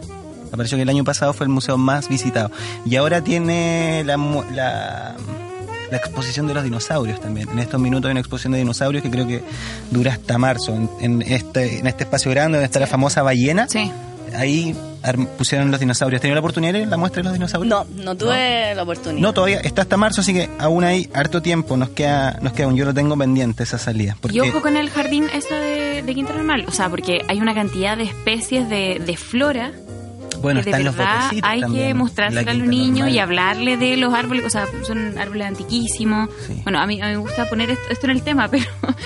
[0.52, 2.52] Apareció que el año pasado fue el museo más visitado.
[2.86, 5.16] Y ahora tiene la, mu- la,
[5.90, 7.48] la exposición de los dinosaurios también.
[7.50, 9.42] En estos minutos hay una exposición de dinosaurios que creo que
[9.90, 10.74] dura hasta marzo.
[10.74, 13.90] En, en este, en este espacio grande donde está la famosa ballena, Sí.
[14.36, 14.74] ahí
[15.36, 16.22] pusieron los dinosaurios.
[16.22, 17.68] ¿Tenía la oportunidad de la muestra de los dinosaurios?
[17.68, 19.20] No, no tuve la oportunidad.
[19.20, 21.76] No, todavía está hasta marzo, así que aún hay harto tiempo.
[21.76, 24.16] Nos queda, nos queda un, yo lo tengo pendiente esa salida.
[24.20, 26.64] Porque Y ojo con el jardín esa de, de Quinta Normal.
[26.68, 29.72] O sea, porque hay una cantidad de especies de, de flora
[30.44, 33.76] bueno, que de están verdad hay también, que mostrársela la a los niños y hablarle
[33.76, 34.44] de los árboles.
[34.46, 36.30] O sea, son árboles antiquísimos.
[36.46, 36.60] Sí.
[36.62, 38.64] Bueno, a mí, a mí me gusta poner esto, esto en el tema, pero,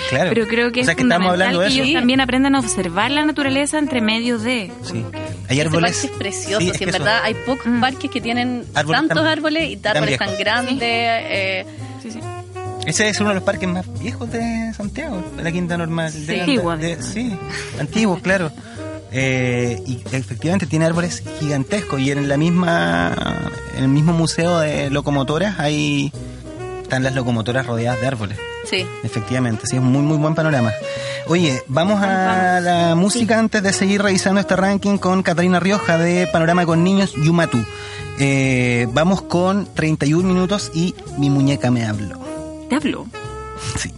[0.09, 0.29] Claro.
[0.33, 1.93] pero creo que O sea, es que estamos fundamental hablando que ellos Sí.
[1.93, 4.71] también aprendan a observar la naturaleza entre medio de...
[4.83, 5.03] Sí.
[5.49, 5.95] Hay árboles.
[5.97, 7.81] parque es precioso, Sí, es en eso- verdad hay pocos Mm.
[7.81, 10.77] parques que tienen Árboles tantos tan- árboles y tan árboles tan grandes.
[10.81, 11.65] eh,
[12.03, 12.19] Sí, sí.
[12.85, 16.11] Ese es uno de los parques más viejos de Santiago, de la Quinta Normal.
[16.11, 16.25] Sí.
[16.25, 17.37] De- Antiguo, de- sí,
[17.79, 18.51] antiguos, claro.
[19.11, 24.89] Eh, y efectivamente tiene árboles gigantescos y en la misma, en el mismo museo de
[24.91, 26.11] locomotoras hay
[26.83, 28.37] están las locomotoras rodeadas de árboles.
[28.65, 28.85] sí.
[29.03, 30.71] Efectivamente, sí, es un muy muy buen panorama.
[31.27, 36.25] Oye, vamos a la música antes de seguir revisando este ranking con Catalina Rioja de
[36.27, 37.63] Panorama con Niños Yumatu.
[38.17, 42.19] Eh, vamos con 31 minutos y mi muñeca me habló.
[42.69, 43.05] Te hablo.
[43.77, 43.91] Sí.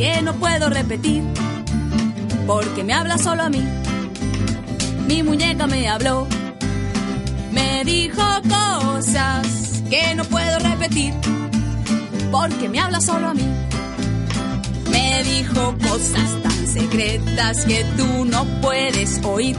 [0.00, 1.22] Que no puedo repetir,
[2.46, 3.62] porque me habla solo a mí.
[5.06, 6.26] Mi muñeca me habló,
[7.52, 11.12] me dijo cosas que no puedo repetir,
[12.30, 13.46] porque me habla solo a mí.
[14.90, 19.58] Me dijo cosas tan secretas que tú no puedes oír.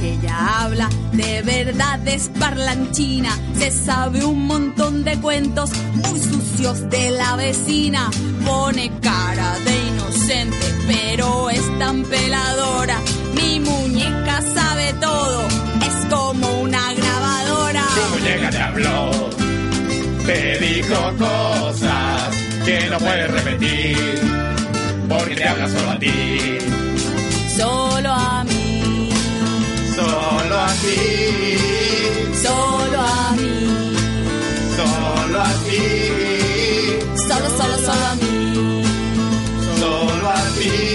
[0.41, 3.37] habla, de verdad es parlanchina.
[3.57, 8.09] Se sabe un montón de cuentos muy sucios de la vecina.
[8.45, 12.97] Pone cara de inocente, pero es tan peladora.
[13.35, 15.47] Mi muñeca sabe todo,
[15.87, 17.85] es como una grabadora.
[17.95, 19.11] Tu muñeca te habló,
[20.25, 23.97] te dijo cosas que no puedes repetir,
[25.09, 26.57] porque te habla solo a ti,
[30.51, 33.95] solo a ti, solo a mí,
[34.75, 35.81] solo a ti,
[37.27, 38.83] solo, solo, solo a mí,
[39.79, 40.90] solo a ti,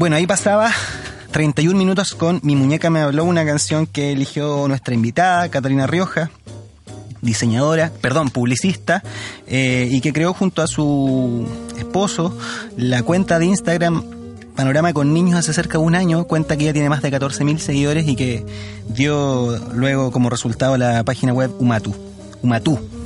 [0.00, 0.72] Bueno, ahí pasaba
[1.30, 6.30] 31 minutos con Mi muñeca me habló, una canción que eligió nuestra invitada, Catalina Rioja,
[7.20, 9.02] diseñadora, perdón, publicista,
[9.46, 12.34] eh, y que creó junto a su esposo.
[12.78, 14.02] La cuenta de Instagram
[14.56, 17.58] Panorama con Niños hace cerca de un año cuenta que ya tiene más de 14.000
[17.58, 18.46] seguidores y que
[18.88, 21.94] dio luego como resultado la página web Umatu.
[22.40, 22.99] Umatu.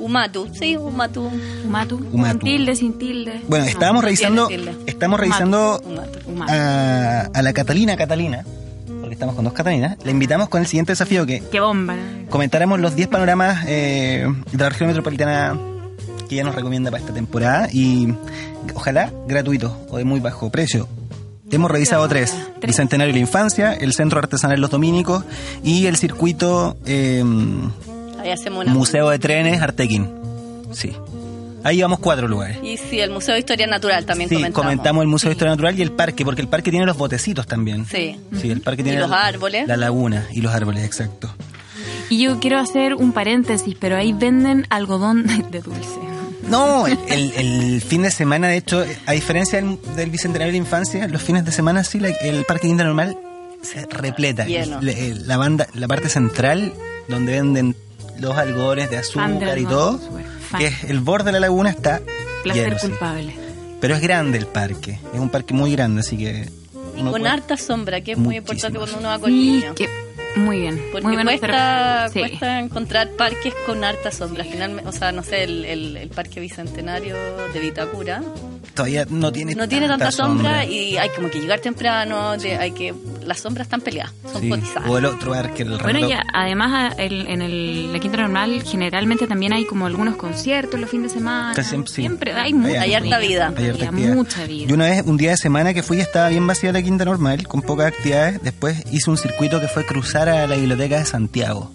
[0.00, 1.30] Umatu, sí, Umatu.
[1.64, 1.96] Umatu.
[2.12, 2.38] Umatu.
[2.38, 3.42] Con tilde, sin tilde.
[3.48, 4.74] Bueno, estábamos no revisando, tilde.
[4.86, 6.18] estamos revisando Umatu.
[6.30, 6.52] Umatu.
[6.52, 8.44] a, a la Catalina Catalina,
[9.00, 9.96] porque estamos con dos Catalinas.
[10.04, 11.94] La invitamos con el siguiente desafío que Qué bomba.
[11.94, 12.30] ¿no?
[12.30, 15.58] comentáramos los 10 panoramas eh, de la región metropolitana
[16.28, 18.14] que ella nos recomienda para esta temporada y
[18.74, 20.88] ojalá gratuitos o de muy bajo precio.
[21.52, 22.30] Hemos revisado tres.
[22.60, 22.68] Tres.
[22.68, 25.24] Bicentenario de la Infancia, el Centro Artesanal Los Dominicos
[25.64, 27.24] y el circuito eh,
[28.20, 28.72] Ahí hacemos una.
[28.74, 30.08] Museo de Trenes Artequín.
[30.72, 30.92] Sí.
[31.62, 32.58] Ahí llevamos cuatro lugares.
[32.62, 34.62] Y sí, el Museo de Historia Natural también Sí, comentamos.
[34.64, 37.46] comentamos el Museo de Historia Natural y el parque, porque el parque tiene los botecitos
[37.46, 37.84] también.
[37.86, 38.16] Sí.
[38.40, 39.68] Sí, el parque Y tiene los la- árboles.
[39.68, 41.34] La laguna y los árboles, exacto.
[42.08, 45.98] Y yo quiero hacer un paréntesis, pero ahí venden algodón de dulce.
[46.48, 50.58] No, el, el- el fin de semana, de hecho, a diferencia del, del Bicentenario de
[50.58, 53.16] la Infancia, los fines de semana sí, la- el Parque Quinta Normal
[53.62, 54.46] se repleta.
[54.46, 54.80] Lleno.
[54.80, 54.92] La,
[55.26, 56.72] la banda, la parte central,
[57.08, 57.76] donde venden
[58.20, 60.00] los algodones de azúcar y todo,
[60.58, 62.00] que es el borde de la laguna está
[62.42, 62.88] Placer lleno, sí.
[62.88, 63.34] culpable.
[63.80, 66.48] Pero es grande el parque, es un parque muy grande, así que...
[66.96, 68.50] Y con puede- harta sombra, que es muy Muchísimas.
[68.64, 69.74] importante cuando uno va con niños.
[69.74, 69.88] que,
[70.36, 70.80] muy bien.
[70.92, 72.08] Porque muy bueno cuesta.
[72.12, 72.18] Sí.
[72.20, 74.44] cuesta encontrar parques con harta sombra.
[74.44, 77.16] Finalmente, o sea, no sé, el, el, el Parque Bicentenario
[77.54, 78.22] de Vitacura
[78.74, 82.70] Todavía no tiene no tiene tanta sombra, y hay como que llegar temprano, de- hay
[82.72, 82.94] que
[83.26, 84.88] las sombras están peleadas, son Sí, cotizadas.
[84.88, 86.10] O el otro parque, el Bueno, reloj.
[86.10, 90.88] y además el- en el, la Quinta Normal generalmente también hay como algunos conciertos los
[90.88, 91.52] fines de semana.
[91.54, 92.02] Casi siempre, sí.
[92.02, 93.52] Siempre hay, mucha Hay harta vida.
[93.56, 94.66] Hay harta mucha vida.
[94.68, 97.46] Yo una vez, un día de semana que fui, estaba bien vacía la quinta normal,
[97.46, 98.42] con pocas actividades.
[98.42, 101.70] Después hice un circuito que fue cruzar a la biblioteca de Santiago,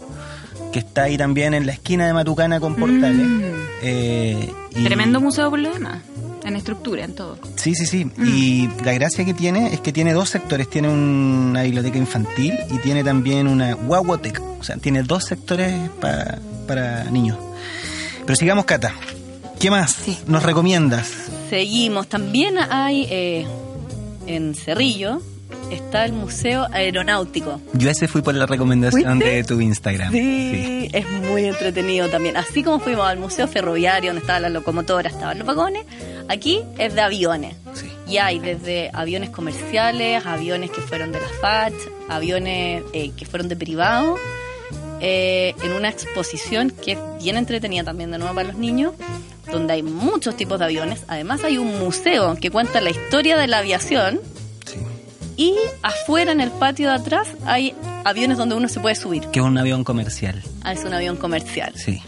[0.74, 3.28] que está ahí también en la esquina de Matucana con Portales.
[3.28, 3.42] Mm.
[3.84, 6.02] Eh, y- Tremendo museo por lo demás.
[6.46, 7.38] En estructura, en todo.
[7.56, 8.12] Sí, sí, sí.
[8.24, 10.70] Y la gracia que tiene es que tiene dos sectores.
[10.70, 14.42] Tiene una biblioteca infantil y tiene también una guaguoteca.
[14.60, 17.38] O sea, tiene dos sectores pa- para niños.
[18.26, 18.94] Pero sigamos, Cata.
[19.60, 20.18] ¿Qué más Sí.
[20.28, 21.12] nos recomiendas?
[21.50, 23.46] Seguimos, también hay eh,
[24.28, 25.22] en Cerrillo,
[25.72, 27.62] está el Museo Aeronáutico.
[27.74, 29.36] Yo ese fui por la recomendación ¿Fuiste?
[29.36, 30.12] de tu Instagram.
[30.12, 32.36] Sí, es muy entretenido también.
[32.36, 35.86] Así como fuimos al Museo Ferroviario, donde estaba la locomotora, estaban los vagones,
[36.30, 37.56] aquí es de aviones.
[37.74, 37.90] Sí.
[38.08, 41.74] Y hay desde aviones comerciales, aviones que fueron de la FACH,
[42.10, 44.16] aviones eh, que fueron de privado,
[45.02, 48.94] eh, en una exposición que es bien entretenida también de nuevo para los niños,
[49.52, 51.04] donde hay muchos tipos de aviones.
[51.08, 54.20] Además hay un museo que cuenta la historia de la aviación
[54.66, 54.80] Sí.
[55.38, 59.28] y afuera en el patio de atrás hay aviones donde uno se puede subir.
[59.28, 60.42] Que es un avión comercial.
[60.64, 61.74] Ah, es un avión comercial.
[61.76, 62.02] Sí.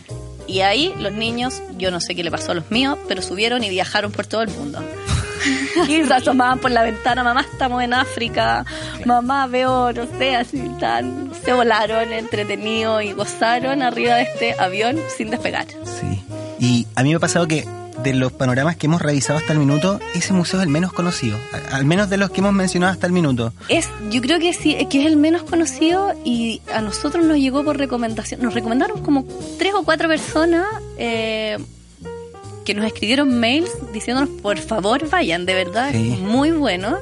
[0.48, 3.64] Y ahí los niños, yo no sé qué le pasó a los míos, pero subieron
[3.64, 4.82] y viajaron por todo el mundo.
[5.88, 8.66] y se asomaban por la ventana, mamá, estamos en África,
[9.06, 11.32] mamá, veo, no sé, así tan.
[11.44, 15.68] Se volaron entretenidos y gozaron arriba de este avión sin despegar.
[15.68, 16.24] Sí.
[16.60, 17.68] Y a mí me ha pasado que
[18.04, 21.38] de los panoramas que hemos revisado hasta el minuto, ese museo es el menos conocido.
[21.72, 23.54] Al menos de los que hemos mencionado hasta el minuto.
[23.70, 27.64] Es, yo creo que sí, que es el menos conocido y a nosotros nos llegó
[27.64, 28.42] por recomendación.
[28.42, 29.26] Nos recomendaron como
[29.58, 30.66] tres o cuatro personas
[30.98, 31.58] eh,
[32.66, 36.12] que nos escribieron mails diciéndonos por favor vayan, de verdad, Sí.
[36.14, 36.98] es muy bueno.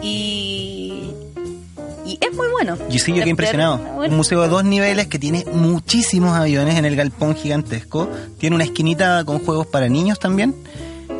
[0.00, 1.10] Y,
[2.08, 2.76] y es muy bueno.
[2.88, 3.78] Yo sí, yo quedé impresionado.
[3.78, 8.08] bueno, Un museo de dos niveles que tiene muchísimos aviones en el galpón gigantesco.
[8.38, 10.54] Tiene una esquinita con juegos para niños también.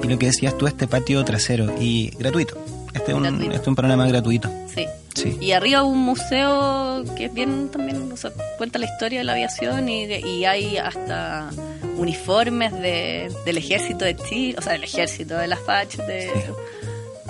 [0.02, 1.72] Y lo que decías tú, este patio trasero.
[1.80, 2.56] Y gratuito.
[2.94, 4.50] Este es un, este es un panorama gratuito.
[4.74, 4.86] sí.
[5.14, 5.36] Sí.
[5.40, 9.32] Y arriba un museo que es bien también, o sea, cuenta la historia de la
[9.32, 11.50] aviación y, y hay hasta
[11.96, 15.96] uniformes de, del ejército de Chile, o sea, del ejército de la FACH.
[16.06, 16.52] De, Sí.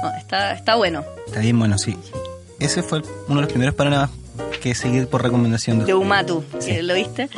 [0.03, 1.03] No, está, está bueno.
[1.27, 1.97] Está bien bueno, sí.
[2.61, 4.11] Ese fue uno de los primeros panoramas
[4.62, 6.81] que seguí por recomendación de De Umatu, Sí.
[6.83, 7.29] lo viste.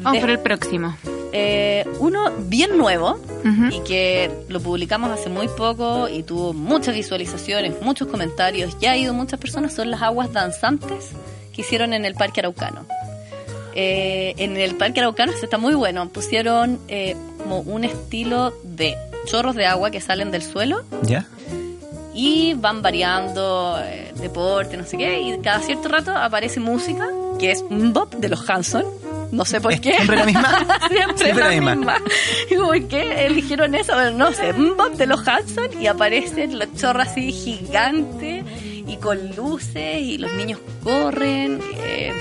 [0.00, 0.96] Vamos De- por el próximo.
[1.32, 3.18] eh, uno bien nuevo
[3.70, 8.96] y que lo publicamos hace muy poco y tuvo muchas visualizaciones, muchos comentarios, ya ha
[8.96, 11.10] ido muchas personas, son las aguas danzantes
[11.52, 12.86] que hicieron en el Parque Araucano.
[13.74, 18.96] Eh, en el Parque Araucano se está muy bueno, pusieron eh, como un estilo de
[19.26, 21.26] chorros de agua que salen del suelo ¿Ya?
[22.14, 27.06] Y van variando eh, deporte, no sé qué, y cada cierto rato aparece música,
[27.38, 28.84] que es Mbop de los Hanson,
[29.30, 29.94] no sé por ¿Es qué.
[29.94, 30.58] siempre la misma?
[30.88, 31.74] siempre, Siempre la la misma.
[31.76, 31.96] misma.
[32.50, 33.92] Y ¿Por qué eligieron eso?
[33.94, 38.44] Bueno, no sé, Mbop de los Hanson y aparecen los chorros así gigantes
[38.86, 41.60] y con luces y los niños corren.
[41.76, 42.12] eh,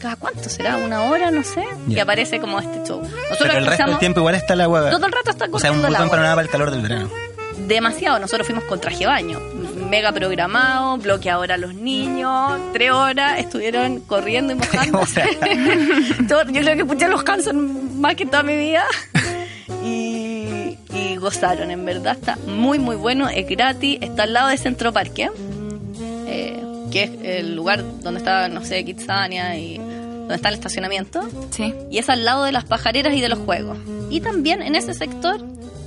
[0.00, 3.00] cada cuánto será, una hora, no sé, que aparece como este show.
[3.02, 4.90] Nosotros Pero el resto del tiempo igual está el agua.
[4.90, 7.10] todo el rato está O sea, un buen panorama para el calor del verano.
[7.68, 8.18] Demasiado.
[8.18, 9.38] Nosotros fuimos con traje de baño,
[9.90, 15.22] mega programado, bloqueador a los niños, tres horas estuvieron corriendo y mojándose.
[16.28, 18.84] Yo creo que escuché los Hanson más que toda mi vida.
[19.84, 24.56] Y, y gozaron, en verdad está muy muy bueno, es gratis, está al lado de
[24.56, 25.30] Centro Parque,
[26.26, 31.20] eh, que es el lugar donde está, no sé, Kitsania y donde está el estacionamiento
[31.50, 31.74] Sí.
[31.90, 33.78] y es al lado de las pajareras y de los juegos.
[34.10, 35.40] Y también en ese sector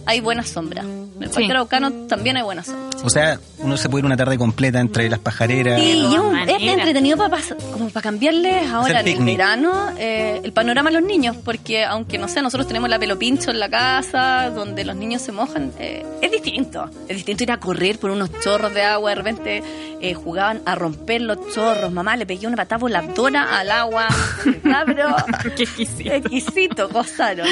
[0.06, 0.84] hay buena sombra.
[1.22, 1.36] En el Sí.
[1.36, 2.98] Parque Araucano también hay buena sombra.
[3.04, 5.80] O sea, uno se puede ir una tarde completa entre las pajareras.
[5.80, 7.38] Sí, y es, un- es entretenido para
[7.72, 12.18] como para cambiarles ahora en el verano eh, el panorama a los niños, porque aunque
[12.18, 15.72] no sé, nosotros tenemos la pelo pincho en la casa, donde los niños se mojan,
[15.80, 16.90] eh, es distinto.
[17.08, 19.64] Es distinto ir a correr por unos chorros de agua, de repente
[20.02, 24.08] eh, jugaban a romper los chorros, mamá le pegué una patada voladora al agua,
[24.86, 25.16] pero
[25.56, 26.12] Qué exquisito.
[26.12, 27.48] exquisito, gozaron.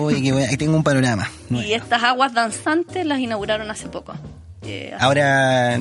[0.00, 0.46] Uy, qué bueno.
[0.50, 1.30] Ahí tengo un panorama.
[1.50, 4.14] Y estas aguas danzantes las inauguraron hace poco.
[4.62, 5.78] Eh, Ahora.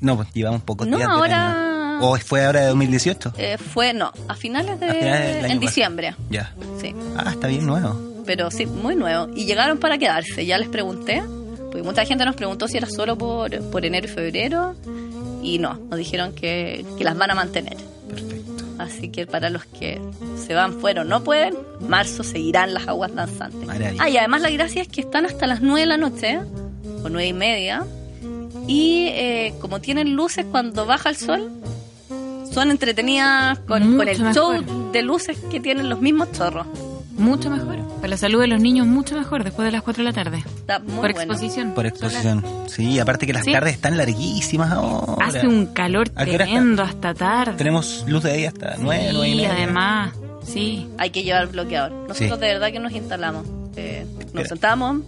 [0.00, 1.08] No, pues llevamos pocos No, días.
[1.10, 1.98] ahora-.
[2.00, 3.32] ¿O fue ahora de 2018?
[3.36, 4.86] eh, fue, no, a finales de...
[4.86, 5.60] A finales en pasado.
[5.60, 6.14] diciembre.
[6.30, 6.52] Ya.
[6.80, 8.22] Sí, Ah, está bien nuevo.
[8.24, 9.28] pero sí, muy nuevo.
[9.34, 11.22] Y llegaron para quedarse, ya les pregunté.
[11.70, 14.76] Porque mucha gente nos preguntó si era solo por, por enero y febrero.
[15.42, 17.76] Y no, nos dijeron que, que las van a mantener.
[18.08, 18.37] Perfecto.
[18.78, 20.00] Así que para los que
[20.46, 23.66] se van, fueron, no pueden, marzo seguirán las aguas danzantes.
[23.66, 24.02] Maravilla.
[24.02, 26.38] Ah, y además la gracia es que están hasta las 9 de la noche,
[27.02, 27.84] o nueve y media,
[28.66, 31.50] y eh, como tienen luces cuando baja el sol,
[32.52, 34.34] son entretenidas con, con el mejor.
[34.34, 36.66] show de luces que tienen los mismos chorros.
[37.18, 37.78] Mucho mejor.
[37.96, 40.38] Para la salud de los niños, mucho mejor después de las 4 de la tarde.
[40.38, 41.32] Está muy Por bueno.
[41.34, 41.72] exposición.
[41.74, 42.44] Por exposición.
[42.68, 43.52] Sí, aparte que las Sí.
[43.52, 45.26] tardes están larguísimas ahora.
[45.26, 47.54] Hace un calor tremendo hasta tarde.
[47.56, 49.52] Tenemos luz de ahí hasta 9, 9 y media.
[49.52, 50.12] además.
[50.46, 50.88] Sí.
[50.96, 51.90] Hay que llevar bloqueador.
[51.92, 52.40] Nosotros Sí.
[52.40, 53.46] de verdad que nos instalamos.
[53.76, 55.02] Eh, nos sentamos,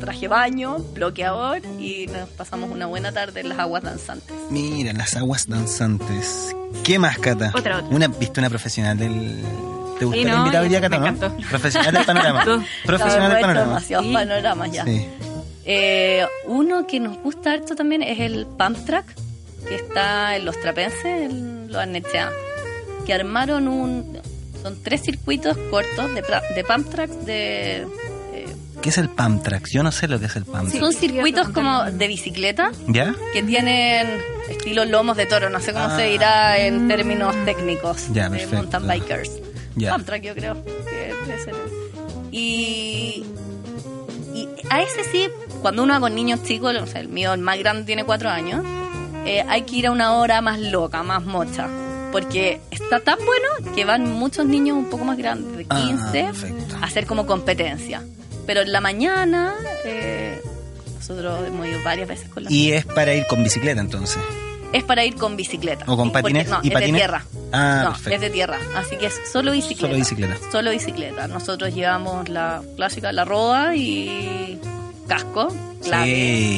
[0.00, 4.34] traje baño, bloqueador y nos pasamos una buena tarde en las aguas danzantes.
[4.50, 6.54] Mira, las aguas danzantes.
[6.84, 7.52] ¿Qué más, Cata?
[7.54, 7.88] Otra, otra.
[7.96, 9.42] Una, ¿Viste una profesional del...
[9.98, 10.44] ¿Te gustó Sí, la no,
[10.80, 11.06] Cata, no?
[11.06, 11.36] encantó.
[11.50, 12.44] Profesional del panorama.
[12.86, 13.66] Profesional del panorama.
[13.66, 14.12] demasiados Sí.
[14.12, 14.84] panoramas ya.
[14.84, 15.08] Sí.
[15.64, 19.06] Eh, uno que nos gusta harto también es el Pump Track,
[19.68, 22.30] que está en los trapenses, en los Arnechea,
[23.04, 24.18] que armaron un...
[24.62, 26.22] Son tres circuitos cortos de,
[26.54, 27.86] de Pump Track de...
[28.32, 28.46] eh,
[28.82, 29.70] ¿Qué es el Pam Trax?
[29.72, 30.78] Yo no sé lo que es el Pam Sí.
[30.78, 33.14] Son circuitos como de bicicleta ¿Ya?
[33.32, 34.06] que tienen
[34.48, 35.96] estilo lomos de toro, no sé cómo Ah.
[35.96, 38.56] se dirá en términos técnicos Ya, de perfecto.
[38.56, 39.30] mountain bikers.
[39.76, 39.92] Ya.
[39.94, 41.12] Pump track, yo creo que.
[42.32, 43.24] Y,
[44.34, 45.28] y a ese sí,
[45.62, 48.28] cuando uno va con niños chicos, o sea, el mío, el más grande, tiene cuatro
[48.28, 48.64] años,
[49.24, 51.68] eh, hay que ir a una hora más loca, más mocha.
[52.12, 56.22] Porque está tan bueno que van muchos niños un poco más grandes, de Ah, 15,
[56.24, 56.76] perfecto.
[56.80, 58.02] a hacer como competencia.
[58.46, 60.40] Pero en la mañana, eh,
[60.94, 64.18] nosotros hemos ido varias veces con la Y es para ir con bicicleta, entonces.
[64.72, 65.84] es para ir con bicicleta.
[65.88, 66.48] ¿O con Porque- patines?
[66.48, 66.92] No, ¿Y es patines?
[66.92, 67.24] de tierra.
[67.52, 68.14] Ah, no, perfecto.
[68.14, 68.58] es de tierra.
[68.74, 69.86] Así que es solo bicicleta.
[69.86, 70.36] Solo bicicleta.
[70.50, 71.28] Solo bicicleta.
[71.28, 74.60] Nosotros llevamos la clásica, la roda y
[75.06, 75.48] casco.
[75.82, 76.06] Clave.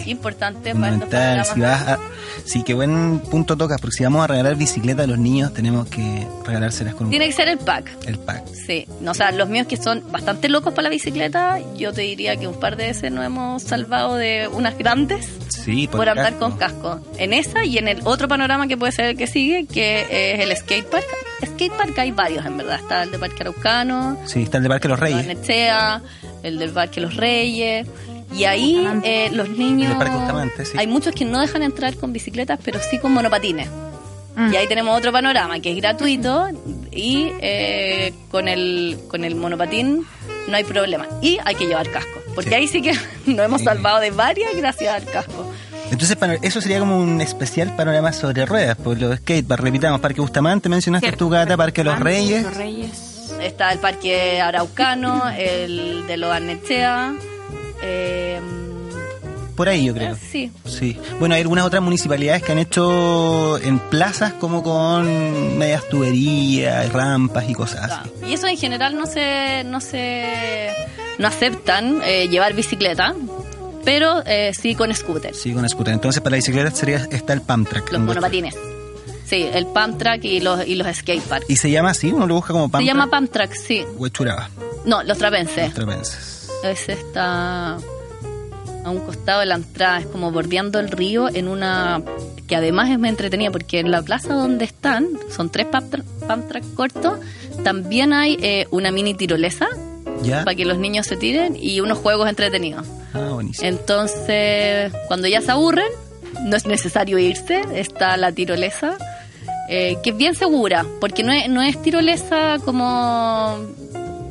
[0.05, 0.11] Sí.
[0.11, 1.45] Importante para.
[1.45, 1.99] Si vas a...
[2.45, 5.87] Sí, qué buen punto tocas, porque si vamos a regalar bicicleta a los niños, tenemos
[5.89, 7.91] que regalárselas con un- Tiene que ser el pack.
[8.07, 8.47] el pack.
[8.55, 8.87] Sí.
[9.03, 12.37] No, o sea, los míos que son bastante locos para la bicicleta, yo te diría
[12.37, 16.57] que un par de veces nos hemos salvado de unas grandes Sí, por, andar con
[16.57, 17.01] casco.
[17.19, 20.41] En esa y en el otro panorama que puede ser el que sigue, que es
[20.41, 21.05] el skatepark.
[21.45, 22.77] Skatepark hay varios, en verdad.
[22.81, 25.27] Está el de Parque Araucano, Sí, está el de Parque Los Reyes.
[25.27, 26.01] Barnechea,
[26.43, 27.87] el del Parque Los Reyes.
[28.35, 29.93] Y ahí eh, los niños...
[29.93, 30.73] El Parque Bustamante, sí.
[30.79, 33.69] Hay muchos que no dejan entrar con bicicletas, pero sí con monopatines.
[34.37, 34.53] Mm.
[34.53, 36.47] Y ahí tenemos otro panorama que es gratuito
[36.93, 40.07] y eh, con, el, con el monopatín
[40.47, 41.07] no hay problema.
[41.23, 42.57] Y hay que llevar casco, porque Sí.
[42.57, 42.93] ahí sí que
[43.27, 43.65] nos hemos Sí.
[43.65, 45.51] salvado de varias gracias al casco.
[45.91, 49.65] Entonces, eso sería como un especial panorama sobre ruedas, por los skateparks.
[49.65, 51.25] Repitamos, Parque Bustamante, mencionaste Cierto.
[51.25, 52.43] tu gata, Parque Los Reyes.
[52.43, 53.33] Los Reyes.
[53.41, 57.15] Está el Parque Araucano, el de los Arnechea.
[57.83, 58.41] Eh,
[59.57, 60.17] Por ahí, yo creo.
[60.31, 60.97] sí, Sí.
[61.19, 67.49] Bueno, hay algunas otras municipalidades que han hecho en plazas como con medias tuberías, rampas
[67.49, 68.31] y cosas Ah, así.
[68.31, 70.69] Y eso en general no se no se
[71.19, 73.15] no aceptan eh, llevar bicicleta,
[73.85, 75.93] pero eh, sí con scooter, Sí, con scooter.
[75.95, 77.91] Entonces, para la bicicleta sería, está el Pump Track.
[77.93, 78.55] los monopatines.
[79.25, 81.51] Sí, el pump track y los y los skateparks.
[81.51, 82.11] ¿Y se llama así?
[82.13, 83.85] ¿Uno lo busca como Pump Se llama pump track, sí.
[83.97, 84.49] Huechuraba,
[84.87, 85.65] No, los trapenses.
[85.67, 86.38] los trapenses.
[86.65, 92.03] Ese está a un costado de la entrada, es como bordeando el río en una
[92.47, 95.95] que además es muy entretenida porque en la plaza donde están, son tres pump,
[96.27, 97.19] pump track cortos,
[97.63, 99.69] también hay eh, una mini tirolesa
[100.23, 100.45] ¿Ya?
[100.45, 102.87] para que los niños se tiren y unos juegos entretenidos.
[103.13, 103.69] Ah, buenísimo.
[103.69, 105.93] Entonces, cuando ya se aburren,
[106.45, 108.97] no es necesario irse, está la tirolesa,
[109.69, 113.59] eh, que es bien segura, porque no es, no es tirolesa como...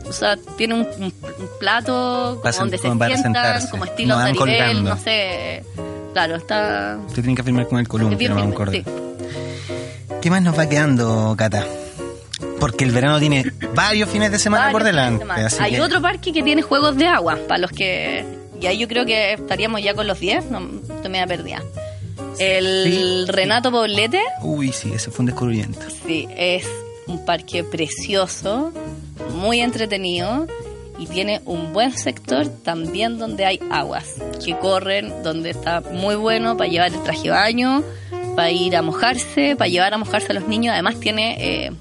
[0.09, 1.13] O sea, tiene un, un-
[1.59, 4.89] plato como donde se como para sientan, como estilo no colgando.
[4.91, 5.63] no sé.
[6.13, 6.97] Claro, está...
[7.09, 8.83] Te tienen que firmar con el columpio, bien no firme, cordel.
[8.85, 8.91] sí.
[10.21, 11.65] ¿Qué más nos va quedando, Cata?
[12.59, 15.25] Porque el verano tiene varios fines de semana por delante.
[15.25, 18.25] de así Hay que- otro parque que tiene juegos de agua, para los que...
[18.59, 21.61] Y ahí yo creo que estaríamos ya con los 10, no estoy media perdida.
[22.39, 23.31] El Sí.
[23.31, 25.79] Renato Poblete, Uy, sí, ese fue un descubrimiento.
[26.05, 26.65] sí, es
[27.05, 28.71] un parque precioso,
[29.33, 30.47] muy entretenido
[30.99, 36.57] y tiene un buen sector también donde hay aguas que corren, donde está muy bueno
[36.57, 37.83] para llevar el traje de baño,
[38.35, 40.73] para ir a mojarse, para llevar a mojarse a los niños.
[40.73, 41.71] Además tiene eh,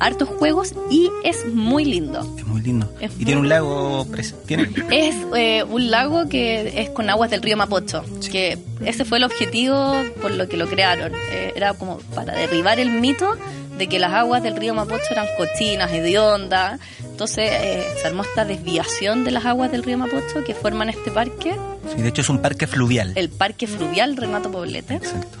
[0.00, 2.20] hartos juegos y es muy lindo.
[2.36, 2.88] Es muy lindo.
[3.00, 4.06] Es y muy- tiene un lago.
[4.46, 4.68] ¿Tiene?
[4.90, 9.24] Es eh, un lago que es con aguas del río Mapocho, que ese fue el
[9.24, 11.12] objetivo por lo que lo crearon.
[11.30, 13.36] Eh, era como para derribar el mito
[13.76, 16.80] de que las aguas del río Mapocho eran cochinas, hediondas.
[17.04, 21.10] Entonces eh, se armó esta desviación de las aguas del río Mapocho que forman este
[21.10, 21.56] parque,
[21.94, 23.12] Sí, de hecho es un parque fluvial.
[23.14, 24.94] el Parque Fluvial Renato Poblete.
[24.94, 25.38] Exacto.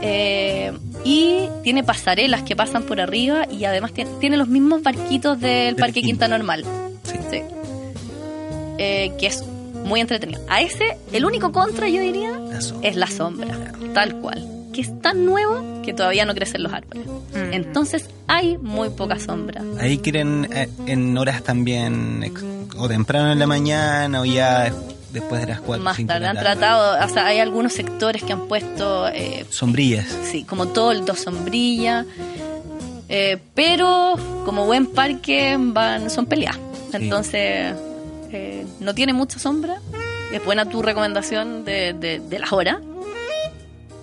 [0.00, 0.72] Eh,
[1.04, 5.50] y tiene pasarelas que pasan por arriba y además tiene, tiene los mismos barquitos del
[5.66, 6.26] Del Parque Quinta.
[6.26, 6.64] Quinta Normal.
[7.04, 7.18] Sí.
[7.30, 7.42] Sí.
[8.78, 9.42] Eh, que es
[9.84, 10.40] muy entretenido.
[10.48, 13.56] A ese, el único contra, yo diría, La es la sombra,
[13.92, 14.46] tal cual.
[14.74, 17.06] Que es tan nuevo que todavía no crecen los árboles.
[17.06, 17.52] Mm.
[17.52, 19.62] Entonces hay muy poca sombra.
[19.80, 22.32] Ahí quieren eh, en horas también,
[22.76, 24.72] o temprano en la mañana, o ya
[25.12, 28.48] después de las 4 Más tarde han tratado, o sea, hay algunos sectores que han
[28.48, 30.06] puesto, eh, Sombrillas.
[30.24, 32.04] sí, como toldo, sombrilla.
[33.08, 36.58] eh, pero como buen parque van son peleas.
[36.92, 37.74] Entonces
[38.32, 39.76] eh, no tiene mucha sombra.
[40.32, 42.78] Es buena tu recomendación de, de, de las horas.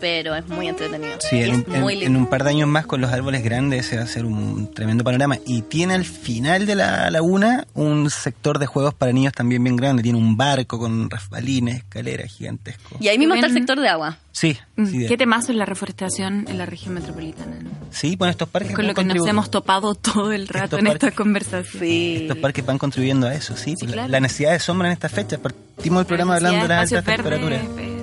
[0.01, 1.13] Pero es muy entretenido.
[1.19, 2.19] Sí, en es un, en- muy en lindo.
[2.19, 5.03] un par de años más con los árboles grandes se va a hacer un tremendo
[5.03, 5.37] panorama.
[5.45, 9.75] Y tiene al final de la laguna un sector de juegos para niños también bien
[9.77, 10.03] grande.
[10.03, 12.99] Tiene un barco con rasbalines, escaleras gigantescos.
[12.99, 14.17] Y ahí mismo está el sector de agua.
[14.33, 17.69] Sí, Mm, sí, Qué temazo es la reforestación en la región metropolitana, ¿no?
[17.91, 20.87] sí, bueno, estos parques Con lo que nos hemos topado todo el rato Estos en
[20.87, 21.81] esta conversación.
[21.81, 22.17] Sí.
[22.21, 23.75] Estos parques van contribuyendo a eso, sí.
[23.77, 24.07] Sí, La- claro.
[24.09, 25.39] La necesidad de sombra en estas fechas.
[25.41, 27.61] Partimos el programa hablando de las altas temperaturas.
[27.77, 28.00] eh,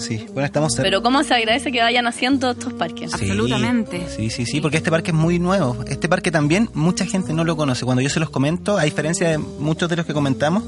[0.00, 0.84] Sí, bueno, estamos cerca.
[0.84, 3.10] Pero cómo se agradece que vayan haciendo estos parques.
[3.12, 4.06] Sí, Absolutamente.
[4.08, 5.76] Sí, sí, sí, porque este parque es muy nuevo.
[5.86, 7.84] Este parque también mucha gente no lo conoce.
[7.84, 10.64] Cuando yo se los comento, a diferencia de muchos de los que comentamos,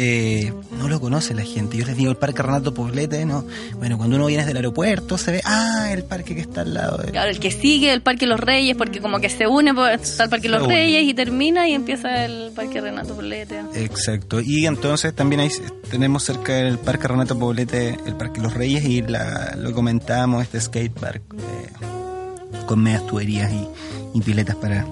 [0.00, 1.76] eh, no lo conoce la gente.
[1.76, 3.44] Yo les digo el parque Renato Poblete, ¿no?
[3.78, 6.98] Bueno, cuando uno viene del aeropuerto se ve, ah, el parque que está al lado.
[6.98, 10.00] de- Claro, el que sigue el Parque Los Reyes, porque como que se une, pues,
[10.02, 10.74] está el Parque Los une.
[10.74, 13.60] Reyes y termina y empieza el Parque Renato Polete.
[13.74, 14.40] Exacto.
[14.40, 15.48] Y entonces también ahí
[15.90, 20.60] tenemos cerca del Parque Renato Poblete, el Parque Los Reyes y la, lo comentábamos, este
[20.60, 23.66] skatepark eh, con medias tuberías y,
[24.14, 24.86] y piletas para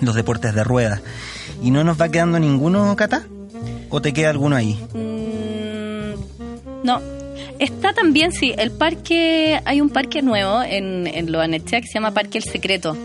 [0.00, 1.00] los deportes de ruedas.
[1.62, 3.26] ¿Y no nos va quedando ninguno, Cata?
[3.90, 4.74] ¿O te queda alguno ahí?
[4.92, 7.00] Mm, no.
[7.58, 12.12] Está también, sí, el parque, hay un parque nuevo en, en Loanechea que se llama
[12.12, 12.96] Parque El Secreto,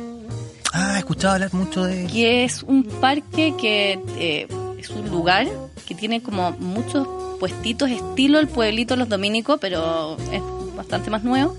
[0.72, 2.06] Ah, he escuchado hablar mucho de...
[2.08, 4.48] que es un parque que eh,
[4.78, 5.48] es un lugar
[5.88, 7.08] que tiene como muchos
[7.40, 10.42] puestitos estilo el pueblito Los Dominicos, pero es
[10.76, 11.58] bastante más nuevo.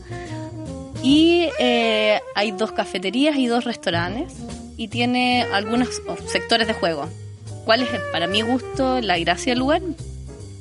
[1.02, 4.34] Y eh, hay dos cafeterías y dos restaurantes
[4.76, 7.08] y tiene algunos oh, sectores de juego.
[7.64, 9.82] ¿Cuál es, para mi gusto, la gracia del lugar?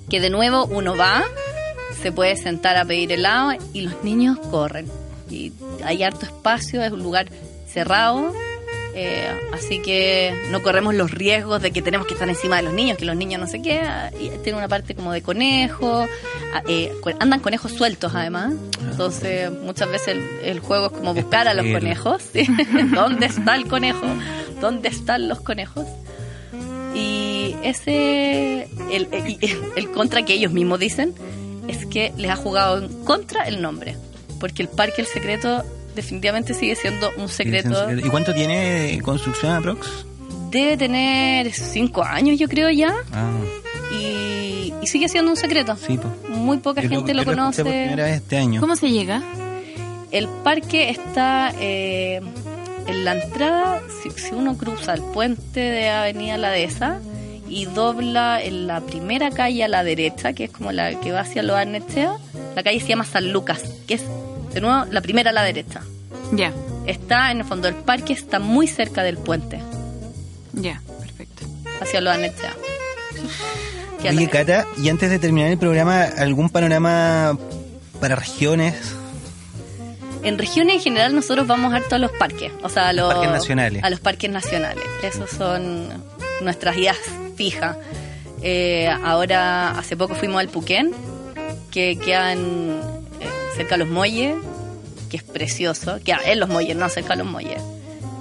[0.09, 1.23] Que de nuevo uno va,
[2.01, 4.87] se puede sentar a pedir helado y los niños corren.
[5.29, 7.27] Y hay harto espacio, es un lugar
[7.67, 8.33] cerrado,
[8.95, 12.73] eh, así que no corremos los riesgos de que tenemos que estar encima de los
[12.73, 13.81] niños, que los niños no sé qué.
[14.19, 16.07] Y tiene una parte como de conejo,
[16.53, 21.47] a- eh, andan conejos sueltos además, entonces muchas veces el, el juego es como buscar
[21.47, 22.23] a los conejos.
[22.33, 22.47] ¿sí?
[22.93, 24.05] ¿Dónde está el conejo?
[24.59, 25.85] ¿Dónde están los conejos?
[26.99, 29.37] Y ese, el, el,
[29.75, 31.13] el contra que ellos mismos dicen,
[31.67, 33.95] es que les ha jugado en contra el nombre.
[34.39, 35.63] Porque el Parque El Secreto
[35.95, 37.87] definitivamente sigue siendo un secreto.
[37.91, 40.05] ¿Y cuánto tiene construcción aprox?
[40.49, 42.93] Debe tener cinco años, yo creo ya.
[43.11, 43.31] Ah,
[43.93, 45.75] Y, y sigue siendo un secreto.
[45.75, 46.29] sí, pues.
[46.37, 47.63] Muy poca gente lo, escuché conoce.
[47.63, 48.61] por primera vez este año.
[48.61, 49.21] ¿Cómo se llega?
[50.11, 52.21] El parque está eh,
[52.89, 56.99] en la entrada, si, si uno cruza el puente de Avenida La Dehesa
[57.47, 61.21] y dobla en la primera calle a la derecha, que es como la que va
[61.21, 62.17] hacia Los Arnechea,
[62.55, 64.03] la calle se llama San Lucas, que es
[64.53, 65.81] De nuevo, la primera a la derecha.
[66.31, 66.53] Ya,
[66.85, 69.59] Está en el fondo del parque, está muy cerca del puente,
[70.53, 71.45] ya, perfecto.
[71.81, 72.53] hacia los Anechea.
[74.01, 77.37] Que a Oye, Cata, y antes de terminar el programa, ¿algún panorama
[77.99, 78.95] para regiones?
[80.23, 83.31] En regiones en general nosotros vamos harto a los parques, o sea, a los, parques
[83.31, 83.83] nacionales.
[83.83, 84.83] A los parques nacionales.
[85.03, 85.87] Esos son
[86.41, 86.97] nuestras guías
[87.35, 87.77] fijas.
[88.41, 90.91] Eh, ahora, hace poco fuimos al Puquén,
[91.71, 92.79] que queda en,
[93.19, 94.35] eh, cerca de los muelles,
[95.09, 95.99] que es precioso.
[96.03, 97.61] Queda en los muelles, no cerca de los muelles.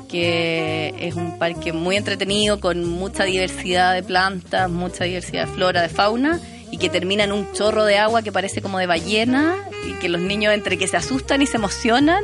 [0.09, 5.83] Que es un parque muy entretenido, con mucha diversidad de plantas, mucha diversidad de flora,
[5.83, 6.41] de fauna,
[6.71, 9.57] y que termina en un chorro de agua que parece como de ballena,
[9.89, 12.23] y que los niños entre que se asustan y se emocionan,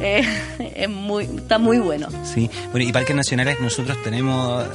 [0.00, 0.22] eh,
[0.76, 2.08] es muy, está muy bueno.
[2.24, 4.68] Sí, bueno, y parques nacionales nosotros tenemos eh,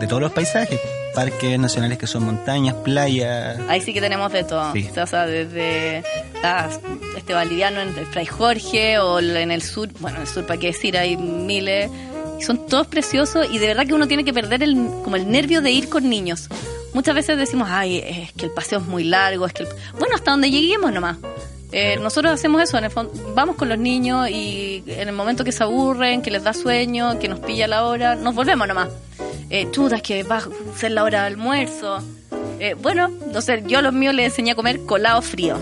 [0.00, 0.80] de todos los paisajes,
[1.14, 3.58] parques nacionales que son montañas, playas.
[3.68, 4.72] Ahí sí que tenemos de todo.
[4.72, 4.88] Sí.
[5.00, 6.02] O sea, desde
[6.42, 6.80] las-
[7.16, 10.58] este Valdiviano en el Fray Jorge o en el sur, bueno, en el sur para
[10.58, 11.90] qué decir, hay miles.
[12.40, 14.74] Son todos preciosos y de verdad que uno tiene que perder el,
[15.04, 16.48] como el nervio de ir con niños.
[16.94, 19.68] Muchas veces decimos, ay, es que el paseo es muy largo, es que el-
[19.98, 21.18] Bueno, hasta donde lleguemos nomás.
[21.72, 25.42] Eh, nosotros hacemos eso, en el fondo, vamos con los niños y en el momento
[25.44, 28.88] que se aburren, que les da sueño, que nos pilla la hora, nos volvemos nomás.
[29.50, 31.98] Eh, chuta, es que va a ser la hora de almuerzo.
[32.60, 35.58] Eh, bueno, no sé, yo a los míos les enseñé a comer colado frío.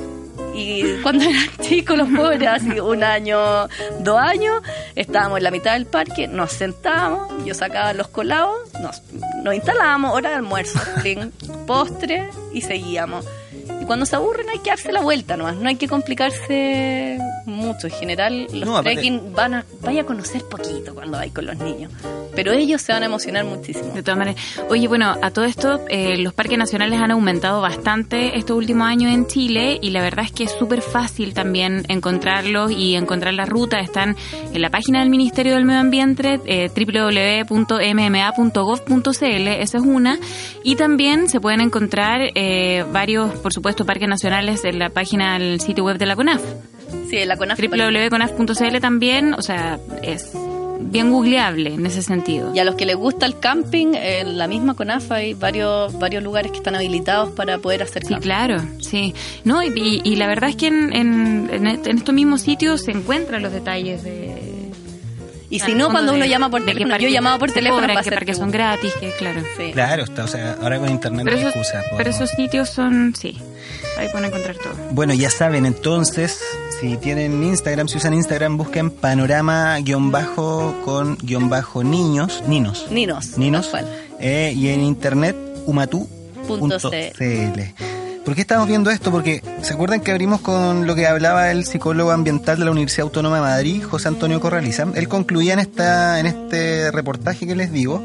[0.54, 3.68] Y cuando eran chicos, los pobres, así un año,
[4.00, 4.62] dos años,
[4.94, 9.02] estábamos en la mitad del parque, nos sentábamos, yo sacaba los colados, nos,
[9.42, 10.78] nos instalábamos, hora de almuerzo,
[11.66, 13.24] postre y seguíamos.
[13.82, 17.88] Y cuando se aburren hay que darse la vuelta nomás, no hay que complicarse mucho.
[17.88, 21.46] En general, los No, aparte- trekking van a, vaya a conocer poquito cuando vais con
[21.46, 21.90] los niños,
[22.36, 23.92] pero ellos se van a emocionar muchísimo.
[23.92, 24.40] De todas maneras.
[24.70, 29.12] Oye, bueno, a todo esto, eh, los parques nacionales han aumentado bastante estos últimos años
[29.12, 33.48] en Chile y la verdad es que es súper fácil también encontrarlos y encontrar las
[33.48, 33.82] rutas.
[33.82, 34.16] Están
[34.52, 36.70] en la página del Ministerio del Medio Ambiente, eh,
[38.22, 40.18] www.mma.gov.cl, esa es una.
[40.62, 45.60] Y también se pueden encontrar eh, varios, por supuesto, parques nacionales en la página del
[45.60, 46.42] sitio web de la CONAF.
[47.10, 47.58] Sí, la CONAF.
[47.58, 50.32] www.conaf.cl también, o sea, es
[50.84, 52.52] bien googleable en ese sentido.
[52.54, 56.22] Y a los que les gusta el camping, en la misma CONAF hay varios, varios
[56.22, 58.22] lugares que están habilitados para poder hacer Sí, camping.
[58.24, 59.14] claro, sí.
[59.44, 61.66] No, y, y- y la verdad es que en, en, en
[61.98, 64.51] estos mismos sitios se encuentran los detalles de...
[65.52, 68.36] Y si no, cuando de- uno llama por teléfono, yo llamaba por teléfono para parques
[68.36, 69.42] tu- son gratis, que claro.
[69.58, 69.70] Sí.
[69.72, 71.82] Claro, está, o sea, ahora con internet Pero no hay esos, excusa.
[71.90, 73.38] pero podemos- esos sitios son, sí,
[73.98, 74.72] ahí pueden encontrar todo.
[74.92, 76.40] Bueno, ya saben, entonces,
[76.80, 82.86] si tienen Instagram, si usan Instagram, busquen panorama guion bajo con guion bajo niños, ninos.
[82.90, 83.36] Ninos.
[83.36, 83.70] Ninos.
[84.20, 85.36] Eh, y en internet,
[85.66, 87.60] Punto umatu.cl.
[88.24, 89.10] ¿Por qué estamos viendo esto?
[89.10, 93.04] Porque se acuerdan que abrimos con lo que hablaba el psicólogo ambiental de la Universidad
[93.06, 94.86] Autónoma de Madrid, José Antonio Corraliza.
[94.94, 98.00] Él concluía en esta en este reportaje que les digo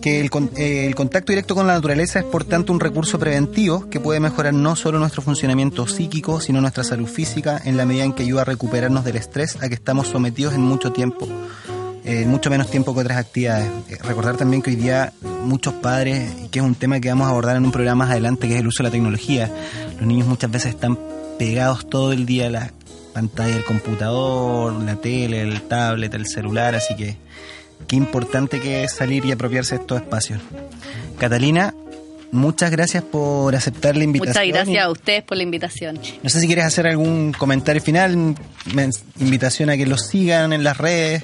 [0.00, 3.88] que el, eh, el contacto directo con la naturaleza es por tanto un recurso preventivo
[3.88, 8.04] que puede mejorar no solo nuestro funcionamiento psíquico, sino nuestra salud física en la medida
[8.04, 11.28] en que ayuda a recuperarnos del estrés a que estamos sometidos en mucho tiempo,
[12.04, 13.70] en mucho menos tiempo que otras actividades.
[13.88, 15.12] Eh, recordar también que hoy día
[15.44, 18.48] muchos padres, que es un tema que vamos a abordar en un programa más adelante,
[18.48, 19.50] que es el uso de la tecnología,
[19.98, 20.98] los niños muchas veces están
[21.38, 22.72] pegados todo el día a la
[23.12, 27.16] pantalla del computador, la tele, el tablet, el celular, así que
[27.86, 30.40] qué importante que es salir y apropiarse de estos espacios.
[31.18, 31.74] Catalina,
[32.30, 34.46] muchas gracias por aceptar la invitación.
[34.46, 35.98] Muchas gracias a ustedes por la invitación.
[36.22, 38.36] No sé si quieres hacer algún comentario final,
[39.18, 41.22] invitación a que los sigan en las redes.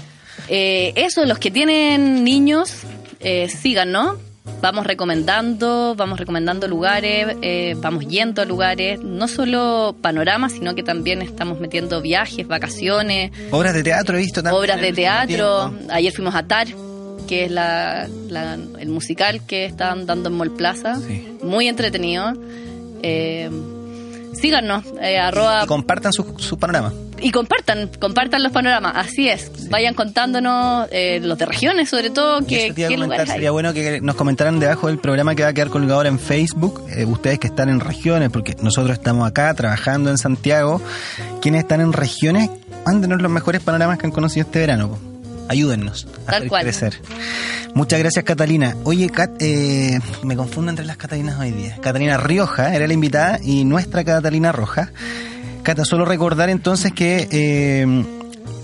[0.48, 2.72] Eh, eso, los que tienen niños,
[3.20, 4.16] eh, síganos.
[4.62, 10.82] Vamos recomendando, vamos recomendando lugares, eh, vamos yendo a lugares, no solo panoramas, sino que
[10.84, 14.60] también estamos metiendo viajes, vacaciones, Obras de teatro he visto también.
[14.62, 15.70] obras de teatro.
[15.70, 15.92] tiempo.
[15.92, 16.68] Ayer fuimos a TAR,
[17.28, 20.96] que es la, la- el musical que están dando en Mall Plaza.
[21.06, 21.36] Sí.
[21.42, 22.32] Muy entretenido.
[23.02, 23.50] Eh,
[24.46, 26.92] síganos, eh, arroba Y compartan su, su panorama.
[27.20, 29.68] y compartan, compartan los panoramas, así es.
[29.70, 33.26] Vayan contándonos eh, los de regiones, sobre todo, que, qué hay.
[33.26, 36.18] sería bueno que nos comentaran debajo del programa que va a quedar colgado ahora en
[36.18, 40.80] Facebook, eh, ustedes que están en regiones, porque nosotros estamos acá trabajando en Santiago,
[41.42, 42.50] quienes están en regiones,
[42.84, 45.15] mándenos los mejores panoramas que han conocido este verano.
[45.48, 46.62] Ayúdennos a Tal hacer cual.
[46.62, 47.00] crecer.
[47.74, 48.76] Muchas gracias, Catalina.
[48.84, 51.76] Oye, eh, me confundo entre las Catalinas hoy día.
[51.80, 54.92] Catalina Rioja era la invitada y nuestra Catalina Roja.
[55.62, 58.04] Cata, solo recordar entonces que eh,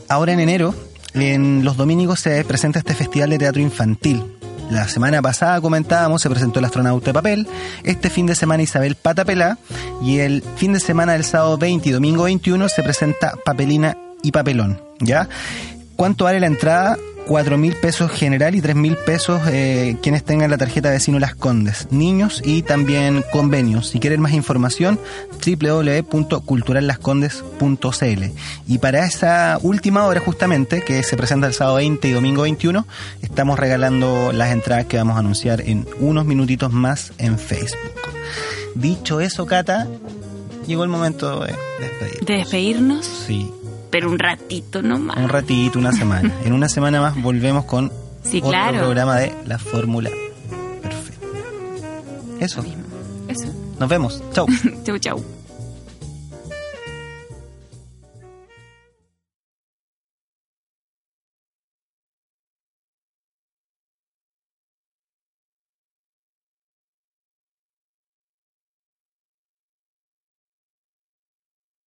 [0.09, 0.75] ahora en enero,
[1.15, 4.23] en los domingos se presenta este festival de teatro infantil,
[4.71, 7.49] la semana pasada comentábamos, se presentó el astronauta de papel,
[7.83, 9.59] este fin de semana Isabel Patapelá
[10.01, 14.31] y el fin de semana del sábado 20 y domingo 21 se presenta Papelina y
[14.31, 15.29] Papelón, ¿ya?
[15.97, 16.97] ¿Cuánto vale la entrada?
[17.27, 21.35] cuatro mil pesos general y tres mil pesos eh, quienes tengan la tarjeta vecino Las
[21.35, 23.89] Condes, niños y también convenios.
[23.89, 25.01] Si quieren más información,
[25.45, 28.25] www.culturallascondes.cl.
[28.67, 32.87] Y para esa última hora justamente, que se presenta el sábado 20 y domingo 21,
[33.23, 37.79] estamos regalando las entradas que vamos a anunciar en unos minutitos más en Facebook.
[38.75, 39.87] Dicho eso, Cata,
[40.67, 42.25] llegó el momento de despedir.
[42.25, 43.07] ¿De despedirnos?
[43.07, 43.53] Sí
[43.93, 45.19] pero un ratito nomás.
[45.19, 46.33] Un ratito, una semana.
[46.45, 47.93] en una semana más volvemos con
[48.25, 48.79] sí, otro claro.
[48.79, 50.11] programa de La Fórmula
[50.83, 51.27] Perfecta.
[52.41, 52.65] Eso.
[53.29, 53.47] Eso.
[53.79, 54.23] Nos vemos.
[54.33, 54.47] Chau.
[54.85, 55.42] chau, chau.